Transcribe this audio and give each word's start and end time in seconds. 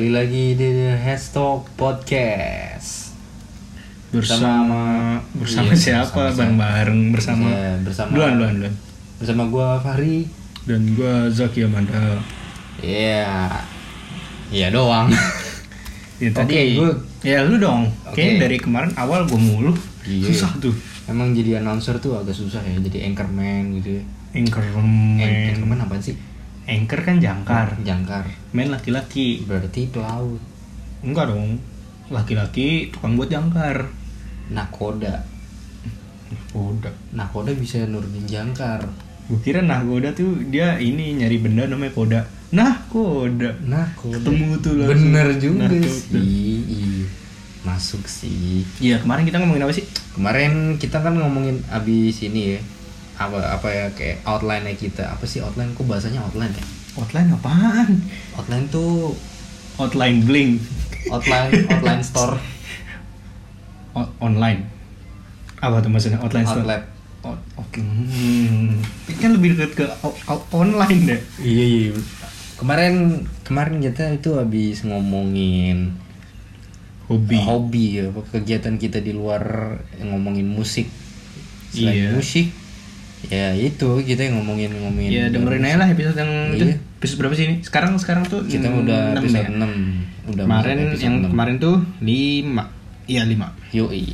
kembali 0.00 0.16
lagi 0.16 0.56
di 0.56 0.64
The 0.64 0.96
Hashtag 0.96 1.60
Podcast 1.76 3.12
Bersama 4.08 4.80
bersama 5.36 5.68
Iya, 5.68 5.76
siapa? 5.76 6.32
bersama- 6.32 6.56
Bareng-bareng 6.56 7.00
bersama. 7.12 7.44
Iya, 7.44 7.76
bersama 7.84 8.08
Duluan, 8.08 8.32
duluan, 8.32 8.52
duluan. 8.56 8.74
bersama 9.20 9.42
gua 9.44 9.76
Fahri 9.76 10.24
Dan 10.64 10.96
gua 10.96 11.28
Zaki 11.28 11.68
Amanda. 11.68 12.16
iya 12.80 13.52
iya 14.48 14.72
doang 14.72 15.12
Ya 16.16 16.32
tadi 16.40 16.48
Oke, 16.48 16.60
gua- 16.80 17.00
ya 17.20 17.44
lu 17.44 17.60
dong. 17.60 17.92
Oke. 18.00 18.16
Kayaknya 18.16 18.36
dari 18.40 18.56
kemarin 18.56 18.92
awal 18.96 19.28
gua 19.28 19.36
mulu. 19.36 19.76
Iya. 20.00 20.32
Susah 20.32 20.48
tuh. 20.56 20.72
emang 21.04 21.36
jadi 21.36 21.60
announcer 21.60 22.00
tuh 22.00 22.16
agak 22.16 22.32
susah 22.32 22.64
ya 22.64 22.72
jadi 22.80 23.04
anchorman 23.04 23.76
gitu 23.76 24.00
ya 24.00 24.02
Anchor 24.32 24.64
An- 24.64 24.80
man. 24.80 25.28
anchorman 25.52 25.76
apa 25.76 26.00
sih 26.00 26.16
Anchor 26.64 27.00
kan 27.00 27.16
jangkar. 27.16 27.76
jangkar 27.80 28.24
Man 28.50 28.68
laki-laki. 28.68 29.42
berarti 29.42 29.88
pelaut 29.88 30.38
Enggak 31.00 31.28
dong. 31.28 31.56
Laki-laki 32.08 32.90
tukang 32.90 33.14
buat 33.14 33.28
jangkar. 33.28 33.88
nakoda 34.48 35.22
Udah. 36.50 36.90
nakoda 37.10 37.50
bisa 37.52 37.82
nurunin 37.84 38.22
jangkar 38.24 38.82
Gue 39.24 39.38
kira 39.40 39.62
nahkoda 39.62 40.10
tuh 40.10 40.42
dia 40.44 40.74
ini 40.76 41.14
nyari 41.14 41.38
benda 41.38 41.62
namanya 41.64 41.94
koda. 41.94 42.20
Nahkoda. 42.50 43.54
nakoda 43.62 44.18
Ketemu 44.18 44.58
tuh 44.58 44.74
langsung. 44.74 44.90
bener 44.90 45.28
juga 45.36 45.70
Nakoda. 45.70 45.86
sih 45.86 47.06
masuk 47.60 48.02
sih 48.04 48.66
Iya 48.80 48.98
kemarin 48.98 49.22
kita 49.22 49.38
ngomongin 49.38 49.62
apa 49.62 49.70
sih? 49.70 49.86
kemarin 50.10 50.52
kita 50.76 50.98
kan 50.98 51.14
ngomongin 51.14 51.62
abis 51.68 52.24
ini 52.24 52.54
ya 52.54 52.60
apa 53.20 53.36
apa 53.52 53.68
ya 53.68 53.86
kayak 53.92 54.24
outline 54.24 54.64
nya 54.64 54.74
kita 54.74 55.04
apa 55.06 55.24
sih 55.24 55.38
outline 55.38 55.70
kok 55.70 55.84
bahasanya 55.84 56.20
outline 56.22 56.50
ya 56.50 56.64
Outline 56.92 57.30
apaan? 57.30 57.88
outline 58.34 58.66
tuh 58.66 59.12
Outline 59.76 60.20
bling. 60.22 60.56
outline 61.06 61.52
outline 61.68 62.02
store 62.02 62.36
O- 63.90 64.12
online. 64.20 64.64
Apa 65.56 65.78
tuh 65.78 65.88
maksudnya 65.88 66.18
outline 66.18 66.44
store? 66.44 66.62
outlet 66.62 66.82
O- 67.20 67.42
Oke. 67.56 67.78
Hmm. 67.78 68.80
Ini 69.04 69.16
kan 69.16 69.30
lebih 69.32 69.54
dekat 69.54 69.76
ke 69.76 69.84
online 70.50 70.98
deh. 71.06 71.20
iya 71.38 71.64
iya 71.66 71.92
kemarin 72.56 72.94
kemarin 73.42 73.80
kita 73.80 74.12
itu 74.12 74.34
habis 74.34 74.80
ngomongin 74.82 75.96
Hobi. 77.04 77.36
hobi 77.40 77.84
ya 77.96 78.04
kegiatan 78.26 78.76
kita 78.76 78.98
di 78.98 79.10
luar 79.10 79.42
ngomongin 79.98 80.44
musik 80.46 80.88
selain 81.70 81.96
Iya. 81.96 82.10
musik 82.12 82.52
ya 83.28 83.52
itu 83.52 84.00
kita 84.00 84.24
yang 84.24 84.40
ngomongin 84.40 84.72
ngomongin 84.72 85.10
Ya 85.10 85.24
dengerin 85.28 85.60
aja 85.62 85.76
lah 85.76 85.88
episode 85.88 86.16
yang 86.16 86.32
itu. 86.50 86.64
Iya. 86.64 86.76
Episode 86.96 87.18
berapa 87.18 87.34
sih 87.34 87.44
ini? 87.44 87.56
Sekarang 87.60 87.92
sekarang 87.96 88.24
tuh 88.24 88.40
kita 88.42 88.66
enam 88.66 88.80
udah 88.80 89.00
ya? 89.10 89.18
episode 89.18 89.48
6 89.50 90.30
udah 90.30 90.44
Kemarin 90.44 90.78
yang 90.94 91.14
6. 91.20 91.28
kemarin 91.28 91.54
tuh 91.58 91.76
5. 91.98 92.08
Iya 93.06 93.22
5. 93.24 93.72
yoi 93.72 94.04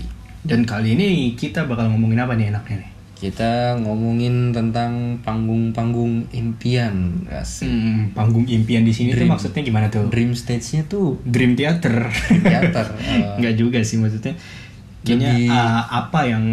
Dan 0.42 0.62
kali 0.62 0.94
ini 0.94 1.08
kita 1.32 1.64
bakal 1.64 1.90
ngomongin 1.90 2.18
apa 2.18 2.34
nih 2.34 2.50
enaknya 2.50 2.76
nih? 2.80 2.90
kita 3.16 3.80
ngomongin 3.80 4.52
tentang 4.52 5.16
panggung-panggung 5.24 6.28
impian 6.30 7.24
Asik. 7.26 7.64
Hmm, 7.64 8.12
panggung 8.12 8.44
impian 8.44 8.84
di 8.84 8.92
sini 8.92 9.10
tuh 9.10 9.24
maksudnya 9.24 9.62
gimana 9.62 9.88
tuh? 9.88 10.04
dream 10.06 10.30
stage-nya 10.32 10.84
tuh 10.84 11.16
Dream 11.24 11.56
Theater. 11.56 12.12
teater 12.44 12.86
eh, 13.00 13.40
Enggak 13.40 13.54
juga 13.54 13.80
sih 13.80 13.96
maksudnya. 13.96 14.36
Kayaknya 15.00 15.32
Lebih- 15.32 15.48
uh, 15.48 15.82
apa 15.96 16.20
yang 16.26 16.44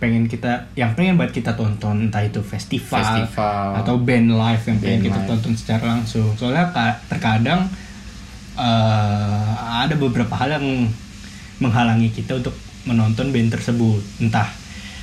pengen 0.00 0.24
kita 0.24 0.66
yang 0.74 0.96
pengen 0.96 1.14
buat 1.14 1.28
kita 1.28 1.52
tonton 1.52 2.08
entah 2.08 2.20
itu 2.20 2.40
festival, 2.40 2.98
Festival. 2.98 3.76
atau 3.76 3.94
band 3.96 4.32
live 4.32 4.62
yang 4.64 4.78
pengen 4.78 5.00
kita 5.04 5.18
live. 5.18 5.28
tonton 5.28 5.52
secara 5.52 5.84
langsung. 5.86 6.32
Soalnya 6.34 6.72
ka- 6.72 6.98
terkadang 7.06 7.68
uh, 8.56 9.52
ada 9.78 9.94
beberapa 9.94 10.32
hal 10.34 10.56
yang 10.56 10.66
menghalangi 11.58 12.08
kita 12.10 12.36
untuk 12.36 12.56
menonton 12.82 13.28
band 13.28 13.52
tersebut. 13.52 14.00
Entah 14.18 14.48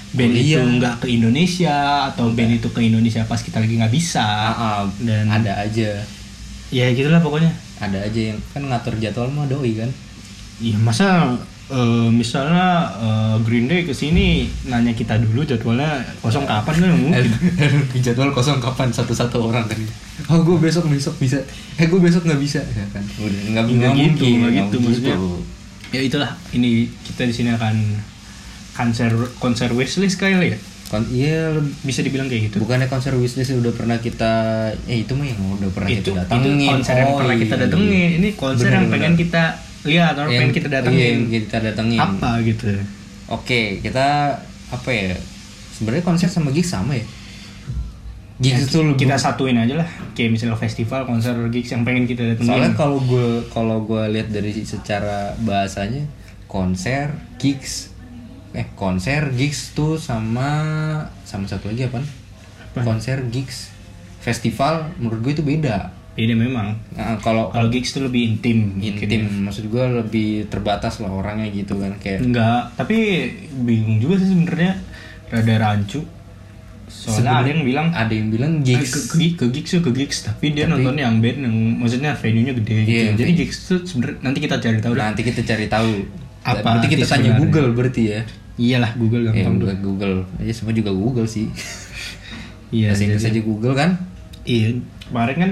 band 0.10 0.34
Oh, 0.34 0.40
itu 0.40 0.56
iya. 0.56 0.64
nggak 0.64 0.96
ke 1.00 1.08
Indonesia 1.10 1.78
atau 2.08 2.32
band 2.32 2.52
itu 2.56 2.68
ke 2.68 2.82
Indonesia 2.82 3.22
pas 3.24 3.38
kita 3.38 3.60
lagi 3.60 3.78
nggak 3.78 3.94
bisa. 3.94 4.24
ah, 4.24 4.52
ah, 4.52 4.84
Dan 4.98 5.28
ada 5.28 5.54
aja 5.60 6.02
ya 6.68 6.86
gitulah 6.92 7.20
pokoknya. 7.20 7.54
ada 7.78 8.02
aja 8.02 8.34
yang 8.34 8.40
kan 8.50 8.66
ngatur 8.66 8.98
jadwal 8.98 9.30
mah 9.30 9.46
doi 9.46 9.78
kan 9.78 9.86
Iya 10.58 10.82
masa 10.82 11.38
eh, 11.70 11.80
misalnya 12.10 12.68
eh, 12.96 13.36
Green 13.42 13.66
Day 13.66 13.82
ke 13.82 13.92
sini 13.92 14.28
nanya 14.64 14.92
kita 14.92 15.18
dulu 15.18 15.44
jadwalnya 15.44 16.00
kosong 16.18 16.44
kapan 16.44 16.76
kan 16.78 16.92
mungkin. 16.94 17.26
jadwal 17.98 18.32
kosong 18.32 18.58
kapan 18.58 18.88
satu-satu 18.90 19.38
orang 19.44 19.66
kan 19.66 19.80
oh 20.28 20.40
gue 20.42 20.58
besok 20.60 20.88
besok 20.88 21.16
bisa 21.18 21.38
eh 21.76 21.86
gue 21.86 22.00
besok 22.00 22.24
nggak 22.24 22.38
bisa 22.38 22.60
ya 22.62 22.86
kan 22.90 23.04
udah 23.18 23.42
nggak 23.54 23.66
gitu, 23.66 23.84
mungkin 23.94 24.32
nggak 24.40 24.54
gitu, 24.58 24.76
maksudnya. 24.80 25.16
Ya 25.88 26.02
itulah 26.02 26.30
ini 26.52 26.70
kita 27.02 27.24
di 27.24 27.34
sini 27.34 27.50
akan 27.50 27.76
konser 28.74 29.12
konser 29.38 29.70
wishlist 29.72 30.18
kali 30.18 30.52
ya 30.52 30.60
Kon 30.88 31.04
iya 31.06 31.52
bisa 31.84 32.00
dibilang 32.00 32.28
kayak 32.28 32.48
gitu. 32.48 32.64
bukannya 32.64 32.88
konser 32.88 33.12
wishlist 33.14 33.52
udah 33.54 33.72
pernah 33.72 33.98
kita 33.98 34.32
eh 34.86 35.04
itu 35.04 35.12
mah 35.12 35.28
yang 35.28 35.40
udah 35.54 35.68
pernah 35.70 35.90
itu 35.90 36.00
kita 36.02 36.08
itu 36.08 36.12
datengin 36.18 36.70
konser 36.70 36.96
yang 36.96 37.08
Oh, 37.08 37.18
pernah 37.20 37.36
kita 37.36 37.54
iya. 37.54 37.62
datengin. 37.62 38.10
Ini 38.18 38.30
konser 38.34 38.64
Bener, 38.64 38.72
yang 38.74 38.86
bener. 38.86 38.94
pengen 38.96 39.14
kita 39.18 39.44
lihat 39.88 40.14
atau 40.14 40.24
Yang- 40.26 40.32
pengen 40.38 40.52
kita 40.54 40.68
iya, 40.68 40.76
datengin. 40.76 41.02
yang 41.08 41.24
kita 41.30 41.58
datengin 41.64 42.00
Apa 42.00 42.30
gitu? 42.44 42.68
oke 43.28 43.62
kita 43.80 44.08
apa 44.68 44.90
ya 44.90 45.16
sebenarnya 45.72 46.04
konser 46.04 46.28
sama 46.28 46.52
gigs 46.52 46.70
sama 46.70 46.92
ya 46.92 47.06
gigs 48.38 48.70
itu 48.70 48.78
lebih 48.80 49.02
Kita 49.02 49.18
satuin 49.18 49.58
aja 49.58 49.82
lah. 49.82 49.90
Kayak 50.14 50.30
misalnya 50.30 50.54
festival, 50.54 51.10
konser, 51.10 51.34
gigs 51.50 51.74
yang 51.74 51.82
pengen 51.82 52.06
kita 52.06 52.22
datengin. 52.22 52.46
soalnya 52.46 52.74
kalau 52.74 53.02
gue 53.02 53.42
kalau 53.50 53.82
gue 53.82 54.04
lihat 54.14 54.30
dari 54.30 54.54
secara 54.54 55.34
bahasanya 55.42 56.06
konser 56.46 57.18
gigs 57.42 57.90
eh 58.54 58.70
konser 58.74 59.34
gigs 59.34 59.74
tuh 59.74 59.98
sama 59.98 60.50
sama 61.24 61.46
satu 61.46 61.68
lagi 61.68 61.86
apa 61.86 62.00
konser 62.78 63.26
gigs 63.28 63.74
festival 64.18 64.86
menurut 64.98 65.20
gue 65.20 65.34
itu 65.34 65.44
beda 65.44 65.90
Ini 66.18 66.34
memang. 66.34 66.74
nah, 66.92 67.14
kalau 67.18 67.48
Kalau 67.48 67.70
gigs 67.70 67.92
tuh 67.92 68.02
lebih 68.04 68.26
intim. 68.28 68.74
intim 68.76 69.22
ya. 69.22 69.30
maksud 69.44 69.66
gue 69.66 69.84
lebih 69.96 70.30
terbatas 70.48 70.98
lah 70.98 71.10
orangnya 71.10 71.46
gitu 71.48 71.78
kan 71.78 71.94
kayak 71.96 72.22
Enggak, 72.24 72.74
tapi 72.74 73.30
bingung 73.56 73.98
juga 73.98 74.18
sih 74.18 74.28
sebenarnya 74.28 74.82
rada 75.28 75.56
rancu. 75.58 76.02
Soalnya 76.88 77.38
ada 77.38 77.50
yang 77.50 77.62
bilang 77.62 77.88
ada 77.92 78.10
yang 78.10 78.28
bilang 78.28 78.52
eh, 78.58 78.66
gigs 78.66 78.90
ke, 78.90 79.00
ke, 79.12 79.18
ke 79.36 79.46
gigs 79.52 79.70
tuh 79.70 79.84
ke 79.84 79.92
gigs, 79.94 80.18
tapi 80.24 80.52
dia 80.52 80.66
nonton 80.66 80.96
yang 80.96 81.20
band 81.20 81.38
yang 81.40 81.56
maksudnya 81.78 82.12
venue-nya 82.14 82.56
gede 82.56 82.76
gitu. 82.82 82.90
Iya, 82.90 83.04
Jadi 83.14 83.24
venue. 83.28 83.40
gigs 83.40 83.58
tuh 83.62 83.80
sebenarnya 83.84 84.18
nanti 84.22 84.40
kita 84.40 84.56
cari 84.58 84.80
tahu 84.80 84.94
nanti 84.96 85.22
kita 85.22 85.42
cari 85.44 85.66
tahu 85.68 85.92
Apa 86.42 86.64
berarti 86.64 86.88
kita 86.88 87.06
tanya 87.06 87.12
sebenarnya? 87.30 87.40
Google 87.44 87.70
berarti 87.74 88.02
ya 88.08 88.22
Iyalah 88.58 88.92
Google 88.96 89.22
ya 89.22 89.32
gampang 89.36 89.54
tuh. 89.54 89.68
Google 89.68 89.78
Google 89.78 90.16
ya 90.40 90.50
semua 90.50 90.74
juga 90.74 90.90
Google 90.90 91.28
sih 91.28 91.52
Iya, 92.70 92.90
bahasa 92.90 93.04
Inggris 93.06 93.22
jadi- 93.22 93.32
aja 93.34 93.42
Google 93.44 93.74
kan 93.74 93.90
Iya, 94.42 94.68
kemarin 95.06 95.36
kan 95.38 95.52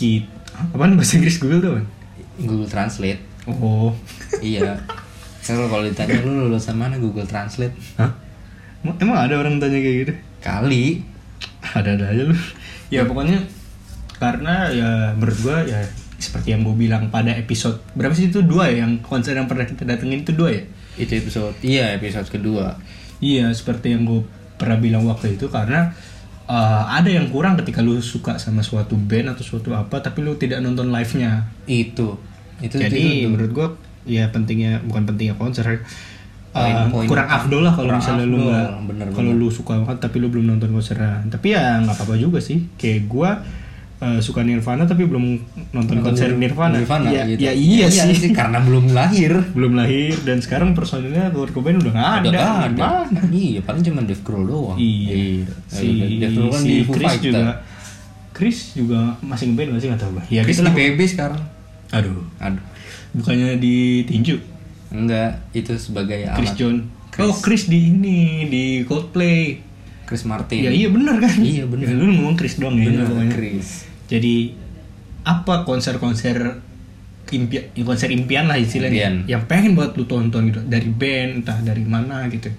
kita 0.00 0.24
apaan 0.72 0.96
bahasa 0.96 1.16
Inggris? 1.16 1.36
Google 1.36 1.60
tuh? 1.60 1.72
Google 2.40 2.64
Translate. 2.66 3.20
Oh. 3.44 3.92
iya. 4.40 4.76
Kalau 5.40 5.66
kalau 5.66 5.84
ditanya 5.84 6.20
lu 6.20 6.48
lulusan 6.48 6.72
mana 6.74 6.96
Google 6.96 7.24
Translate? 7.24 7.72
Hah? 7.96 8.12
Emang- 8.80 8.98
Emang 8.98 9.16
ada 9.20 9.34
orang 9.36 9.56
tanya 9.56 9.76
kayak 9.76 9.96
gitu? 10.00 10.12
kali. 10.40 11.04
Ada-ada 11.60 12.08
aja 12.08 12.22
lu. 12.24 12.36
Ya 12.88 13.04
pokoknya 13.04 13.44
karena 14.16 14.68
ya 14.68 14.88
menurut 15.12 15.36
gua 15.40 15.60
ya 15.62 15.80
seperti 16.16 16.52
yang 16.52 16.60
gue 16.60 16.76
bilang 16.78 17.08
pada 17.08 17.32
episode 17.32 17.80
berapa 17.92 18.12
sih 18.12 18.28
itu? 18.28 18.40
Dua 18.40 18.68
ya? 18.68 18.84
Yang 18.84 19.00
konser 19.00 19.32
yang 19.32 19.48
pernah 19.48 19.64
kita 19.64 19.84
datengin 19.84 20.20
itu 20.20 20.32
dua 20.32 20.52
ya? 20.52 20.64
Itu 20.96 21.12
episode 21.14 21.56
iya 21.60 21.92
episode 21.94 22.28
kedua. 22.28 22.76
Iya 23.20 23.48
seperti 23.52 23.92
yang 23.92 24.04
gue 24.04 24.20
pernah 24.56 24.76
bilang 24.76 25.04
waktu 25.04 25.36
itu 25.36 25.48
karena 25.48 25.92
uh, 26.50 26.82
ada 26.90 27.06
yang 27.06 27.30
kurang 27.30 27.54
ketika 27.54 27.78
lu 27.78 28.02
suka 28.02 28.34
sama 28.42 28.66
suatu 28.66 28.98
band 28.98 29.30
atau 29.30 29.46
suatu 29.46 29.70
apa 29.70 30.02
tapi 30.02 30.26
lu 30.26 30.34
tidak 30.34 30.58
nonton 30.58 30.90
live 30.90 31.12
nya 31.14 31.46
itu. 31.70 32.18
Itu 32.58 32.76
jadi 32.76 33.24
itu, 33.24 33.30
menurut 33.30 33.50
gua 33.54 33.68
ya 34.02 34.26
pentingnya 34.34 34.82
bukan 34.82 35.06
pentingnya 35.06 35.36
konser 35.38 35.64
uh, 36.56 36.88
kurang 37.06 37.28
afdol 37.30 37.62
lah 37.62 37.72
kalau 37.76 37.94
misalnya 37.94 38.26
lu 38.26 38.42
afdol, 38.42 38.50
nggak 38.50 38.68
bener-bener. 38.90 39.14
kalau 39.14 39.32
lu 39.36 39.48
suka 39.52 39.78
banget 39.78 39.98
tapi 40.02 40.16
lu 40.18 40.26
belum 40.32 40.56
nonton 40.56 40.74
konsernya 40.74 41.22
tapi 41.30 41.54
ya 41.54 41.78
nggak 41.86 41.94
apa-apa 41.94 42.18
juga 42.18 42.42
sih. 42.42 42.66
Kayak 42.74 43.06
gua 43.06 43.30
uh, 44.00 44.18
suka 44.18 44.40
Nirvana 44.42 44.88
tapi 44.88 45.04
belum 45.04 45.24
nonton, 45.76 46.00
konser 46.00 46.32
Nirvana, 46.34 46.80
Nirvana 46.80 47.08
ya, 47.12 47.24
gitu. 47.28 47.40
ya 47.44 47.52
iya, 47.52 47.86
sih 47.92 48.32
karena 48.32 48.58
belum 48.64 48.90
lahir 48.96 49.32
belum 49.52 49.76
lahir 49.76 50.16
dan 50.24 50.40
sekarang 50.40 50.72
personilnya 50.72 51.28
Kurt 51.30 51.52
Cobain 51.52 51.76
udah 51.76 51.92
nggak 51.92 52.10
ada, 52.24 52.28
Udah 52.28 52.48
ada. 52.66 52.88
Gimana? 53.06 53.20
Iya, 53.30 53.60
paling 53.62 53.82
cuma 53.84 54.00
Dave 54.02 54.22
Grohl 54.24 54.44
doang. 54.48 54.76
iya 54.80 55.44
si, 55.68 56.16
Dave 56.18 56.34
Grohl 56.34 56.50
kan 56.50 56.62
si 56.64 56.68
di 56.68 56.76
Foo 56.82 56.94
Chris 56.96 57.06
Fighter. 57.12 57.24
juga 57.28 57.44
Chris 58.32 58.58
juga 58.72 59.00
masih 59.20 59.44
ngeband 59.52 59.68
nggak 59.76 59.80
sih 59.84 59.88
nggak 59.92 60.00
tahu 60.00 60.10
gua 60.16 60.24
ya 60.32 60.40
Chris 60.48 60.58
di 60.64 60.72
PB 60.72 60.98
sekarang. 61.04 61.40
aduh 61.92 62.24
Aduh. 62.40 62.62
bukannya 63.12 63.60
di 63.60 64.06
tinju 64.08 64.40
Enggak, 64.90 65.46
itu 65.54 65.70
sebagai 65.78 66.26
Chris 66.34 66.50
alat. 66.50 66.58
John 66.58 66.76
Chris. 67.14 67.22
oh 67.22 67.34
Chris 67.38 67.70
di 67.70 67.94
ini 67.94 68.50
di 68.50 68.82
Coldplay 68.82 69.62
Chris 70.02 70.26
Martin 70.26 70.66
Ya 70.66 70.74
iya 70.74 70.90
bener 70.90 71.22
kan? 71.22 71.38
Iya, 71.38 71.70
bener. 71.70 71.86
Ya, 71.86 71.94
lu 71.94 72.10
ngomong 72.10 72.34
Chris 72.34 72.58
doang 72.58 72.74
ya. 72.74 72.90
pokoknya. 73.06 73.30
Chris 73.30 73.86
Jadi 74.10 74.52
apa 75.22 75.62
konser-konser 75.62 76.58
impian, 77.30 77.62
konser 77.86 78.10
impian 78.10 78.50
lah 78.50 78.58
istilahnya 78.58 79.06
Impian. 79.06 79.14
yang 79.30 79.42
pengen 79.46 79.78
buat 79.78 79.94
lu 79.94 80.02
tonton 80.10 80.50
gitu 80.50 80.60
dari 80.66 80.90
band 80.90 81.46
entah 81.46 81.58
dari 81.62 81.86
mana 81.86 82.26
gitu. 82.26 82.50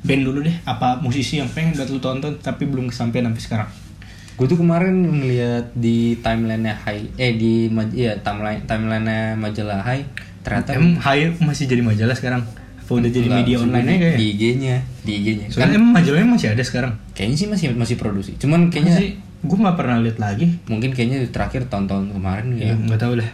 Band 0.00 0.22
dulu 0.24 0.40
deh, 0.46 0.56
apa 0.64 0.96
musisi 1.04 1.36
yang 1.36 1.50
pengen 1.52 1.76
buat 1.76 1.90
lu 1.92 2.00
tonton 2.00 2.40
tapi 2.40 2.64
belum 2.64 2.88
kesampaian 2.88 3.28
sampai 3.28 3.42
sekarang. 3.44 3.70
gue 4.38 4.46
tuh 4.46 4.54
kemarin 4.54 4.94
ngeliat 4.94 5.74
di 5.74 6.14
timeline 6.22 6.70
High 6.70 7.18
eh 7.18 7.34
di 7.34 7.66
iya 7.98 8.14
timeline 8.22 8.62
timeline 8.70 9.34
majalah 9.34 9.82
High 9.82 10.06
ternyata 10.46 10.78
Emang 10.78 10.94
Hai 11.02 11.34
masih 11.42 11.66
jadi 11.66 11.82
majalah 11.82 12.14
sekarang? 12.14 12.46
Apa 12.78 13.02
udah 13.02 13.10
jadi 13.10 13.26
media 13.26 13.58
online 13.58 13.98
kayak? 13.98 14.14
di 14.14 14.24
IG-nya 14.38 14.76
di 15.02 15.12
IG-nya 15.18 15.46
kan 15.50 15.74
emang 15.74 15.90
majalahnya 15.90 16.38
masih 16.38 16.48
ada 16.54 16.62
sekarang. 16.62 16.94
kayaknya 17.18 17.34
sih 17.34 17.48
masih 17.50 17.66
masih 17.74 17.98
produksi 17.98 18.38
cuman 18.38 18.70
kayaknya 18.70 18.94
sih 19.02 19.08
gue 19.40 19.56
nggak 19.56 19.74
pernah 19.74 19.98
lihat 19.98 20.18
lagi. 20.18 20.46
mungkin 20.64 20.90
kayaknya 20.90 21.22
terakhir 21.28 21.66
tahun-tahun 21.66 22.10
kemarin 22.10 22.46
Ya 22.52 22.68
ya 22.68 22.74
nggak 22.76 22.98
tahu 22.98 23.14
lah. 23.14 23.30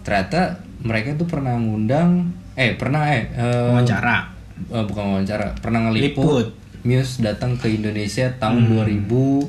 ternyata 0.00 0.40
mereka 0.80 1.14
tuh 1.14 1.26
pernah 1.26 1.54
ngundang 1.54 2.32
eh 2.52 2.72
pernah 2.72 3.06
eh 3.06 3.28
eh, 3.30 3.68
Wawancara. 3.70 4.32
eh, 4.66 4.82
bukan 4.82 5.04
wawancara 5.12 5.52
pernah 5.56 5.86
ngeliput 5.86 6.08
Liput. 6.42 6.48
Muse 6.82 7.22
datang 7.22 7.54
ke 7.54 7.70
Indonesia 7.70 8.26
tahun 8.36 8.66
2007 8.66 9.46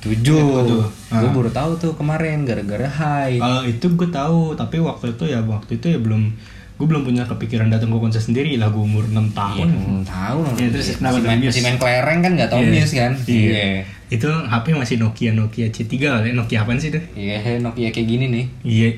Tujuh. 0.00 0.34
gue 0.64 0.80
Ah. 1.12 1.20
baru 1.28 1.46
tahu 1.46 1.76
tuh 1.76 1.92
kemarin 1.92 2.42
gara-gara 2.42 2.88
Hai 2.88 3.36
Kalau 3.36 3.62
itu 3.62 3.84
gue 3.86 4.08
tahu, 4.08 4.54
tapi 4.54 4.80
waktu 4.80 5.12
itu 5.12 5.24
ya 5.26 5.38
waktu 5.40 5.76
itu 5.76 5.86
ya 5.88 5.98
belum 5.98 6.32
gue 6.74 6.86
belum 6.88 7.04
punya 7.04 7.22
kepikiran 7.22 7.68
datang 7.68 7.86
ke 7.86 7.98
konser 7.98 8.18
sendiri 8.18 8.56
lah 8.56 8.66
gue 8.66 8.80
umur 8.80 9.04
6 9.04 9.12
Iya, 9.12 9.28
tahun. 9.30 9.66
belum 9.70 10.02
tahu 10.02 10.38
lah. 10.40 10.52
Ya, 10.56 10.68
terus 10.68 10.86
kenapa 10.92 11.14
masih, 11.14 11.28
main, 11.28 11.38
masih 11.44 11.62
main 11.62 11.76
kelereng 11.76 12.18
kan 12.18 12.30
nggak 12.32 12.48
tahu 12.48 12.60
Iya. 12.60 12.70
Muse 12.72 12.94
kan 12.94 13.12
Iya. 13.22 13.68
Itu 14.14 14.30
HP 14.30 14.78
masih 14.78 14.96
Nokia 15.02 15.34
Nokia 15.34 15.66
C3 15.74 15.90
kali, 15.98 16.30
Nokia 16.30 16.62
apaan 16.62 16.78
sih 16.78 16.94
itu? 16.94 17.02
Iya, 17.18 17.58
Nokia 17.58 17.90
kayak 17.90 18.06
gini 18.06 18.26
nih. 18.30 18.44
Iya, 18.62 18.88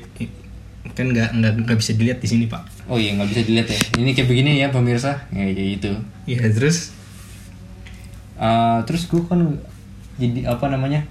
kan 0.93 1.09
nggak 1.09 1.29
nggak 1.41 1.51
nggak 1.65 1.77
bisa 1.81 1.97
dilihat 1.97 2.21
di 2.21 2.27
sini 2.29 2.45
pak. 2.45 2.61
Oh 2.85 3.01
iya 3.01 3.17
nggak 3.17 3.29
bisa 3.33 3.41
dilihat 3.43 3.67
ya. 3.73 3.79
Ini 3.97 4.09
kayak 4.13 4.27
begini 4.29 4.61
ya 4.61 4.69
pemirsa. 4.69 5.25
Ya, 5.33 5.43
kayak 5.49 5.69
gitu. 5.81 5.91
Iya 6.29 6.53
terus 6.53 6.97
Eh, 8.37 8.79
terus 8.85 9.09
gue 9.09 9.21
kan 9.25 9.57
jadi 10.21 10.45
apa 10.45 10.69
namanya? 10.69 11.01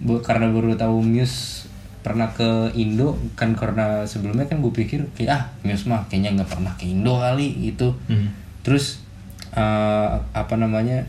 Bu, 0.00 0.24
karena 0.24 0.48
baru 0.48 0.72
tahu 0.72 1.04
Muse 1.04 1.68
pernah 2.00 2.32
ke 2.32 2.72
Indo 2.72 3.20
kan 3.36 3.52
karena 3.52 4.08
sebelumnya 4.08 4.48
kan 4.48 4.64
gue 4.64 4.72
pikir 4.72 5.04
kayak 5.12 5.28
ah 5.36 5.42
Muse 5.60 5.84
mah 5.84 6.08
kayaknya 6.08 6.40
nggak 6.40 6.48
pernah 6.48 6.72
ke 6.80 6.88
Indo 6.88 7.20
kali 7.20 7.60
gitu. 7.60 7.92
hmm. 8.08 8.32
Terus 8.64 9.04
eh, 9.52 10.08
apa 10.32 10.54
namanya? 10.56 11.04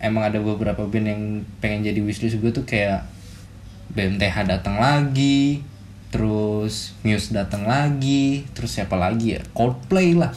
Emang 0.00 0.24
ada 0.24 0.38
beberapa 0.38 0.82
band 0.82 1.06
yang 1.06 1.22
pengen 1.58 1.84
jadi 1.84 2.00
wishlist 2.00 2.36
gue 2.36 2.50
tuh 2.50 2.64
kayak 2.64 3.04
BMTH 3.90 4.36
datang 4.46 4.76
lagi, 4.76 5.60
terus 6.08 6.94
Muse 7.00 7.30
datang 7.30 7.64
lagi, 7.64 8.46
terus 8.50 8.72
siapa 8.72 8.94
lagi 8.94 9.34
ya? 9.34 9.40
Coldplay 9.50 10.14
lah. 10.14 10.32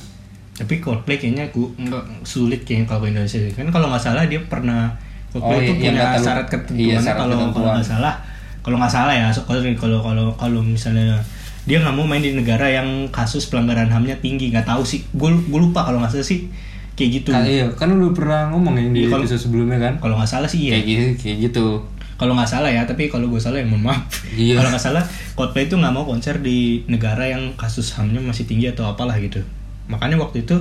tapi 0.54 0.78
Coldplay 0.78 1.18
kayaknya 1.18 1.50
gue 1.50 1.66
nggak 1.66 2.22
sulit 2.22 2.62
kayaknya 2.62 2.86
kalau 2.86 3.08
Indonesia 3.08 3.42
kan 3.52 3.72
kalau 3.72 3.90
nggak 3.90 4.04
salah 4.04 4.22
dia 4.24 4.38
pernah 4.44 4.94
Coldplay 5.32 5.50
Oh, 5.50 5.60
itu 5.60 5.74
iya, 5.74 5.90
punya 5.90 5.92
lu- 6.14 6.22
syarat 6.22 6.46
iya, 6.46 6.54
ketentuannya 6.54 7.02
syarat 7.02 7.18
kalau 7.18 7.34
kalau 7.34 7.38
ketentuan. 7.50 7.74
nggak 7.74 7.88
salah 7.90 8.16
kalau 8.62 8.78
nggak 8.78 8.94
salah 8.94 9.14
ya 9.14 9.26
kalau 9.34 9.62
kalau 9.74 10.00
kalau 10.00 10.26
kalau 10.38 10.62
misalnya 10.62 11.18
dia 11.64 11.82
nggak 11.82 11.96
mau 11.96 12.06
main 12.06 12.22
di 12.22 12.32
negara 12.32 12.70
yang 12.70 12.86
kasus 13.10 13.50
pelanggaran 13.50 13.90
hamnya 13.90 14.14
tinggi 14.20 14.54
nggak 14.54 14.62
tahu 14.64 14.84
sih 14.84 15.02
gue 15.10 15.26
gue 15.34 15.58
lupa 15.60 15.82
kalau 15.82 15.98
nggak 15.98 16.14
salah 16.14 16.28
sih 16.28 16.46
kayak 16.94 17.10
gitu 17.16 17.30
Kan, 17.30 17.42
iya, 17.44 17.66
kan 17.72 17.90
lu 17.90 18.12
pernah 18.12 18.48
ngomong 18.48 18.74
yang 18.76 18.92
di 18.92 19.00
Iya, 19.00 19.10
kalau- 19.10 19.24
episode 19.24 19.42
sebelumnya 19.42 19.80
kan? 19.80 19.94
kalau 19.98 20.16
nggak 20.16 20.30
salah 20.30 20.46
sih 20.46 20.60
iya 20.64 20.74
Kayak 20.76 20.86
gitu, 20.86 21.06
kayak 21.20 21.38
gitu. 21.44 21.66
kalau 22.14 22.34
nggak 22.34 22.46
salah 22.48 22.70
ya 22.70 22.82
tapi 22.84 23.08
kalau 23.08 23.26
gue 23.28 23.38
salah 23.38 23.58
ya 23.58 23.66
mohon 23.66 23.84
maaf 23.84 24.06
Iya. 24.32 24.56
kalau 24.56 24.70
nggak 24.70 24.84
salah 24.84 25.04
Coldplay 25.34 25.66
itu 25.66 25.76
nggak 25.76 25.90
mau 25.92 26.04
konser 26.04 26.38
di 26.40 26.58
negara 26.86 27.26
yang 27.26 27.54
kasus 27.54 27.92
hamnya 27.94 28.20
masih 28.20 28.46
tinggi 28.46 28.68
atau 28.68 28.86
apalah 28.86 29.18
gitu 29.18 29.42
makanya 29.86 30.16
waktu 30.16 30.42
itu 30.42 30.56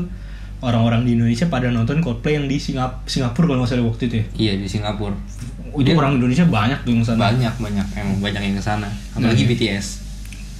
orang-orang 0.58 1.02
di 1.02 1.12
Indonesia 1.12 1.46
pada 1.46 1.68
nonton 1.68 1.98
Coldplay 1.98 2.34
yang 2.34 2.46
di 2.46 2.56
Singap 2.56 3.04
Singapura 3.04 3.46
kalau 3.46 3.60
nggak 3.60 3.70
salah 3.70 3.84
waktu 3.84 4.02
itu 4.04 4.14
ya 4.16 4.26
Iya 4.34 4.52
di 4.56 4.66
Singapura. 4.66 5.14
itu 5.74 5.88
orang 5.90 6.16
Indonesia 6.16 6.44
banyak 6.44 6.78
tuh 6.80 6.90
yang 6.90 7.00
sana 7.02 7.20
Banyak 7.28 7.54
banyak 7.56 7.86
emang 7.94 8.16
banyak 8.18 8.40
yang 8.42 8.54
ke 8.54 8.62
sana. 8.62 8.88
Apalagi 9.10 9.44
BTS. 9.46 9.86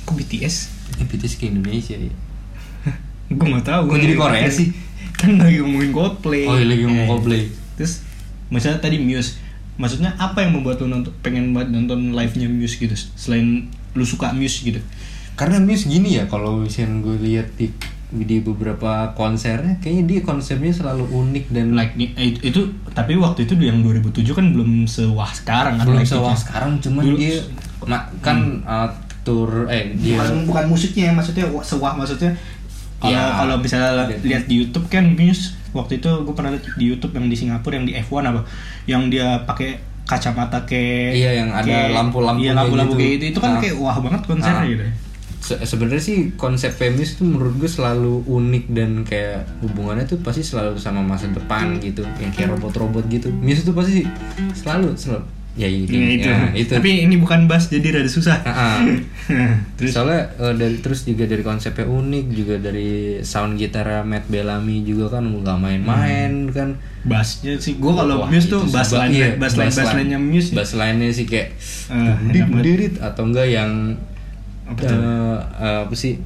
kok 0.03 0.15
BTS 0.15 0.55
Eh, 0.95 1.07
BTS 1.07 1.37
ke 1.37 1.49
Indonesia 1.49 1.95
ya. 1.95 2.13
gue 3.29 3.47
nggak 3.47 3.63
tahu 3.63 3.81
gua 3.87 3.97
jadi 3.97 4.15
Korea 4.15 4.41
ngerti. 4.43 4.53
sih? 4.55 4.69
Kan 5.15 5.37
lagi 5.37 5.59
ngomongin 5.59 5.91
Coldplay. 5.91 6.45
Oh, 6.45 6.55
iya, 6.55 6.67
lagi 6.67 6.83
ngomong 6.83 7.05
Eh, 7.05 7.09
Coldplay. 7.09 7.43
terus 7.75 8.03
misalnya 8.49 8.79
tadi 8.79 8.99
Muse. 8.99 9.39
Maksudnya 9.73 10.13
apa 10.15 10.41
yang 10.41 10.53
membuat 10.53 10.79
lu 10.79 10.89
nonton 10.89 11.13
pengen 11.19 11.51
buat 11.51 11.67
nonton 11.67 12.11
live 12.11 12.35
nya 12.35 12.47
Muse 12.47 12.77
gitu? 12.77 12.93
Selain 13.15 13.65
lu 13.91 14.03
suka 14.03 14.31
Muse 14.31 14.63
gitu? 14.63 14.81
Karena 15.33 15.57
Muse 15.59 15.87
gini 15.87 16.15
ya 16.15 16.27
kalau 16.27 16.59
misalnya 16.59 17.01
gue 17.01 17.17
lihat 17.23 17.49
di 17.55 17.73
di 18.13 18.37
beberapa 18.39 19.09
konsernya 19.13 19.81
kayaknya 19.81 20.05
dia 20.07 20.21
konsepnya 20.21 20.69
selalu 20.69 21.09
unik 21.09 21.49
dan 21.49 21.73
like 21.73 21.97
nih 21.97 22.13
eh, 22.13 22.27
itu, 22.31 22.41
itu 22.45 22.61
tapi 22.91 23.17
waktu 23.17 23.49
itu 23.49 23.57
yang 23.57 23.81
2007 23.81 24.21
kan 24.31 24.53
belum 24.53 24.85
sewah 24.85 25.33
sekarang 25.33 25.81
kan 25.81 25.89
belum 25.89 25.97
like 25.97 26.13
sewah 26.13 26.37
itu. 26.37 26.45
sekarang 26.45 26.77
cuman 26.79 27.03
Dulu- 27.03 27.17
dia 27.17 27.41
kan 28.21 28.39
uh, 28.63 28.93
tour 29.23 29.65
eh 29.67 29.97
dia 29.97 30.21
bukan 30.21 30.45
bukan 30.45 30.65
musiknya 30.69 31.09
ya 31.09 31.13
maksudnya 31.15 31.49
wa- 31.49 31.65
sewah 31.65 31.97
maksudnya 31.97 32.37
kalau 33.03 33.11
Ya. 33.13 33.35
kalau 33.35 33.55
misalnya 33.59 34.07
Lihat. 34.15 34.47
di 34.47 34.55
YouTube 34.57 34.87
kan 34.87 35.11
Muse 35.11 35.59
waktu 35.73 35.99
itu 35.99 36.07
gue 36.07 36.31
pernah 36.33 36.51
lihat 36.51 36.65
di 36.73 36.85
YouTube 36.87 37.13
yang 37.13 37.27
di 37.27 37.35
Singapura 37.35 37.75
yang 37.75 37.85
di 37.85 37.95
F1 37.95 38.23
apa 38.23 38.47
yang 38.85 39.09
dia 39.09 39.43
pakai 39.43 39.77
kacamata 40.05 40.63
kayak 40.63 41.13
Iya, 41.13 41.31
yang 41.37 41.49
ada 41.51 41.65
kayak- 41.65 41.91
lampu-lampunya 41.93 42.45
iya 42.45 42.53
lampu-lampu 42.55 42.93
gitu. 42.93 43.01
kayak 43.01 43.13
gitu 43.13 43.25
itu 43.29 43.41
kan 43.41 43.51
Ah. 43.51 43.59
kayak 43.59 43.77
wah 43.77 43.97
banget 43.99 44.23
konsernya 44.23 44.61
Ah. 44.61 44.69
gitu 44.69 44.85
Se- 45.43 45.59
sebenarnya 45.61 45.99
sih 46.01 46.19
konsep 46.37 46.71
Femis 46.71 47.17
tuh 47.17 47.27
menurut 47.27 47.59
gue 47.59 47.67
selalu 47.67 48.23
unik 48.23 48.65
dan 48.71 49.03
kayak 49.03 49.43
hubungannya 49.59 50.07
tuh 50.07 50.21
pasti 50.21 50.39
selalu 50.41 50.79
sama 50.79 51.03
masa 51.03 51.27
depan 51.29 51.79
gitu 51.79 52.07
yang 52.17 52.31
kayak 52.31 52.55
robot-robot 52.55 53.03
gitu 53.09 53.27
Muse 53.33 53.65
tuh 53.65 53.75
pasti 53.75 54.07
selalu 54.53 54.95
selalu 54.95 55.27
ya 55.53 55.69
itu, 55.69 55.93
Iya, 55.93 56.07
itu. 56.11 56.29
Ya, 56.29 56.39
itu. 56.57 56.73
tapi 56.73 57.05
ini 57.05 57.17
bukan 57.17 57.45
bass 57.45 57.69
jadi 57.69 58.01
rada 58.01 58.09
susah 58.09 58.41
Ah, 58.41 58.81
ah. 58.81 59.53
terus 59.77 59.93
soalnya 59.93 60.33
eh, 60.35 60.55
dari 60.57 60.81
terus 60.81 61.05
juga 61.05 61.29
dari 61.29 61.41
konsepnya 61.41 61.85
unik 61.85 62.27
juga 62.33 62.57
dari 62.57 63.21
sound 63.21 63.61
gitar 63.61 63.85
Matt 64.03 64.33
Bellamy 64.33 64.81
juga 64.81 65.13
kan 65.13 65.29
nggak 65.29 65.59
main-main 65.59 66.49
kan 66.49 66.81
bassnya 67.05 67.61
sih 67.61 67.77
gue 67.77 67.93
kalau 67.93 68.25
Muse 68.25 68.49
tuh 68.49 68.65
bass 68.65 68.97
line 68.97 69.13
iya, 69.13 69.29
bass 69.37 69.55
line 69.55 69.69
bass 69.69 69.93
line 69.93 70.09
nya 70.09 70.19
Muse 70.19 70.57
bass 70.57 70.73
line-nya 70.73 71.13
sih 71.13 71.29
kayak 71.29 71.53
Ah, 71.93 72.17
banget. 72.17 72.63
dit, 72.65 72.95
atau 72.97 73.29
enggak 73.29 73.47
yang 73.47 73.71
Apa 74.65 74.89
eh, 74.89 75.37
eh, 75.61 75.79
apa 75.85 75.93
sih 75.93 76.17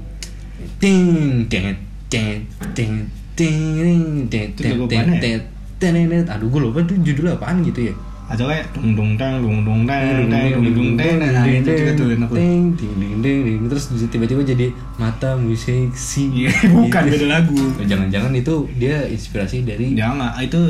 ting 0.78 1.42
ting 1.50 1.74
ting 2.06 2.46
ting 2.70 2.94
ting 3.34 3.74
ting 3.82 4.30
ting 4.30 4.46
ya? 4.54 4.86
ting 5.18 5.18
ting 5.18 5.38
ting 5.82 6.24
aduh 6.30 6.46
gue 6.46 6.60
lupa 6.62 6.78
tuh 6.86 6.94
judulnya 7.02 7.34
apaan 7.34 7.60
gitu 7.60 7.90
ya 7.90 7.94
atau 8.26 8.50
kayak 8.50 8.74
dung 8.74 8.98
dung 8.98 9.12
tang 9.14 9.38
dung 9.38 9.62
dung 9.62 9.86
tang 9.86 10.02
dung 10.02 10.30
dung 10.34 10.74
dung 10.74 10.90
tang 10.98 11.14
nah 11.22 11.46
itu 11.46 11.70
juga 11.70 11.92
tuh 11.94 12.06
enak 12.10 12.26
tuh 12.26 12.36
ting 12.36 12.74
ting 12.74 12.92
ting 12.98 13.14
ting 13.22 13.38
ting. 13.46 13.58
terus 13.70 13.84
tiba-tiba 14.10 14.42
jadi 14.42 14.66
matamu 14.98 15.54
seksi 15.54 16.34
Iya, 16.34 16.50
bukan 16.74 17.02
beda 17.06 17.26
lagu 17.30 17.54
jangan-jangan 17.86 18.34
itu 18.34 18.66
dia 18.74 19.06
inspirasi 19.06 19.62
dari 19.62 19.94
nggak, 19.94 20.42
itu 20.42 20.60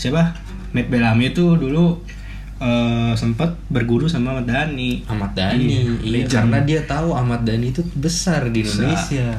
siapa? 0.00 0.32
Matt 0.74 0.90
Bellamy 0.90 1.30
itu 1.30 1.54
dulu 1.54 2.02
eh, 2.58 3.12
sempat 3.14 3.54
berguru 3.70 4.10
sama 4.10 4.34
Ahmad 4.34 4.50
Dhani. 4.50 5.06
Ahmad 5.06 5.30
Dhani 5.38 6.02
Iya, 6.02 6.24
iya, 6.24 6.26
karena 6.26 6.58
dia 6.66 6.80
tahu 6.82 7.14
Ahmad 7.14 7.46
Dhani 7.46 7.70
itu 7.70 7.84
besar 7.94 8.50
di. 8.50 8.66
Indonesia 8.66 9.38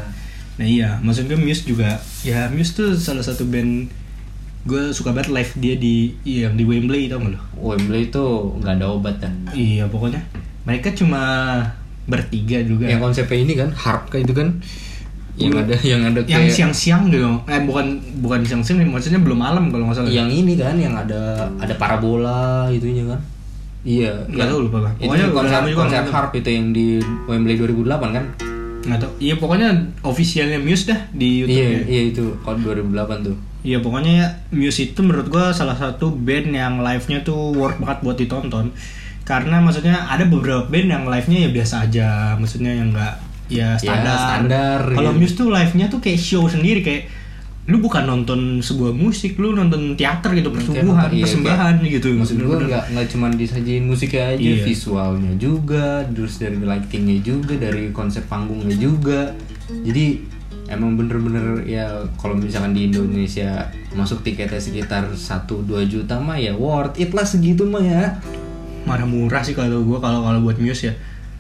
Nah 0.56 0.64
iya, 0.64 0.96
maksudnya 1.04 1.36
Muse 1.36 1.68
juga, 1.68 2.00
ya 2.24 2.48
Muse 2.48 2.72
tuh 2.80 2.96
salah 2.96 3.20
satu 3.20 3.44
band 3.44 3.92
gue 4.66 4.90
suka 4.90 5.14
banget 5.14 5.30
live 5.30 5.52
dia 5.62 5.76
di 5.78 6.18
iya, 6.26 6.50
di 6.50 6.66
Wembley 6.66 7.06
tau 7.06 7.22
gak 7.22 7.38
lo? 7.38 7.40
Wembley 7.62 8.10
itu 8.10 8.26
nggak 8.58 8.82
ada 8.82 8.86
obat 8.90 9.16
kan 9.22 9.34
Iya 9.54 9.86
pokoknya 9.86 10.26
mereka 10.66 10.90
cuma 10.98 11.22
bertiga 12.10 12.62
juga. 12.66 12.90
yang 12.90 13.02
konsepnya 13.02 13.40
ini 13.46 13.54
kan 13.54 13.70
harp 13.74 14.10
kayak 14.10 14.26
itu 14.26 14.34
kan 14.34 14.50
yang 15.36 15.52
ada 15.52 15.76
yang 15.84 16.02
ada 16.02 16.24
yang 16.26 16.48
kayak 16.48 16.54
siang-siang 16.54 17.12
gitu, 17.12 17.28
eh 17.52 17.60
bukan 17.68 18.00
bukan 18.24 18.40
siang-siang, 18.48 18.88
maksudnya 18.88 19.20
belum 19.20 19.36
malam 19.36 19.68
kalau 19.68 19.92
nggak 19.92 20.00
salah. 20.00 20.08
yang 20.08 20.32
ini 20.32 20.56
kan 20.56 20.80
yang 20.80 20.96
ada 20.96 21.52
ada 21.60 21.76
parabola 21.76 22.72
itunya 22.72 23.04
kan 23.04 23.20
iya 23.84 24.16
Nggak 24.32 24.48
tahu 24.48 24.60
lupa, 24.66 24.96
itu 24.96 25.12
Pokoknya 25.12 25.26
udah 25.28 25.36
konser 25.36 25.60
juga 25.68 25.78
konser 25.84 26.04
harp 26.08 26.32
itu 26.40 26.50
yang 26.50 26.68
di 26.72 26.88
Wembley 27.28 27.60
2008 27.60 28.16
kan 28.16 28.26
nggak 28.86 29.00
tahu. 29.02 29.12
Iya 29.18 29.36
pokoknya 29.42 29.70
officialnya 30.06 30.58
Muse 30.62 30.94
dah 30.94 31.00
di 31.12 31.42
YouTube. 31.44 31.58
iya 31.58 31.68
ya. 31.68 31.80
iya 31.84 32.02
itu 32.16 32.24
tahun 32.46 32.58
2008 32.66 33.28
tuh 33.28 33.36
Iya 33.66 33.82
pokoknya 33.82 34.14
ya, 34.14 34.28
Muse 34.52 34.86
itu 34.86 35.02
menurut 35.02 35.28
gua 35.28 35.50
salah 35.50 35.74
satu 35.74 36.14
band 36.14 36.54
yang 36.54 36.80
live-nya 36.80 37.20
tuh 37.20 37.50
worth 37.52 37.82
banget 37.82 37.98
buat 38.00 38.16
ditonton. 38.16 38.70
Karena 39.24 39.58
maksudnya 39.58 40.06
ada 40.06 40.22
beberapa 40.24 40.64
band 40.64 40.86
yang 40.88 41.04
live-nya 41.04 41.40
ya 41.40 41.50
biasa 41.52 41.76
aja. 41.84 42.10
Maksudnya 42.36 42.72
yang 42.72 42.94
nggak 42.94 43.14
ya 43.48 43.74
standar. 43.76 44.18
standar, 44.46 44.80
Kalau 44.88 45.12
gitu. 45.12 45.20
Muse 45.20 45.36
tuh 45.36 45.50
live-nya 45.50 45.86
tuh 45.88 45.98
kayak 46.00 46.18
show 46.18 46.46
sendiri 46.46 46.82
Kayak 46.82 47.04
lu 47.66 47.82
bukan 47.82 48.06
nonton 48.06 48.62
sebuah 48.62 48.94
musik 48.94 49.42
lu 49.42 49.50
nonton 49.52 49.98
teater 49.98 50.38
gitu 50.38 50.54
nonton- 50.54 50.86
iya, 51.10 51.26
persembahan 51.26 51.82
gitu 51.82 52.14
maksud 52.14 52.38
gue 52.38 52.58
nggak 52.62 52.94
nggak 52.94 53.08
cuma 53.10 53.34
disajiin 53.34 53.90
musiknya 53.90 54.38
aja 54.38 54.50
Iya. 54.54 54.62
visualnya 54.62 55.34
juga 55.34 56.06
terus 56.06 56.38
dari 56.38 56.62
lightingnya 56.62 57.26
juga 57.26 57.58
dari 57.58 57.90
konsep 57.90 58.22
panggungnya 58.26 58.78
juga. 58.78 59.34
Jadi 59.66 60.22
emang 60.68 60.96
bener-bener 60.96 61.62
ya 61.64 61.86
kalau 62.16 62.34
misalkan 62.34 62.72
di 62.72 62.88
Indonesia 62.88 63.66
masuk 63.92 64.22
tiketnya 64.22 64.58
sekitar 64.58 65.06
1-2 65.08 65.46
juta 65.86 66.18
mah 66.18 66.36
ya 66.36 66.52
worth 66.52 66.96
it 66.96 67.12
lah 67.12 67.22
segitu 67.22 67.64
mah 67.64 67.80
ya 67.80 68.18
marah 68.84 69.04
murah 69.04 69.40
sih 69.40 69.52
kalau 69.52 69.82
gua 69.82 69.98
kalau 70.00 70.22
kalau 70.22 70.42
buat 70.42 70.56
Muse 70.56 70.90
ya 70.90 70.94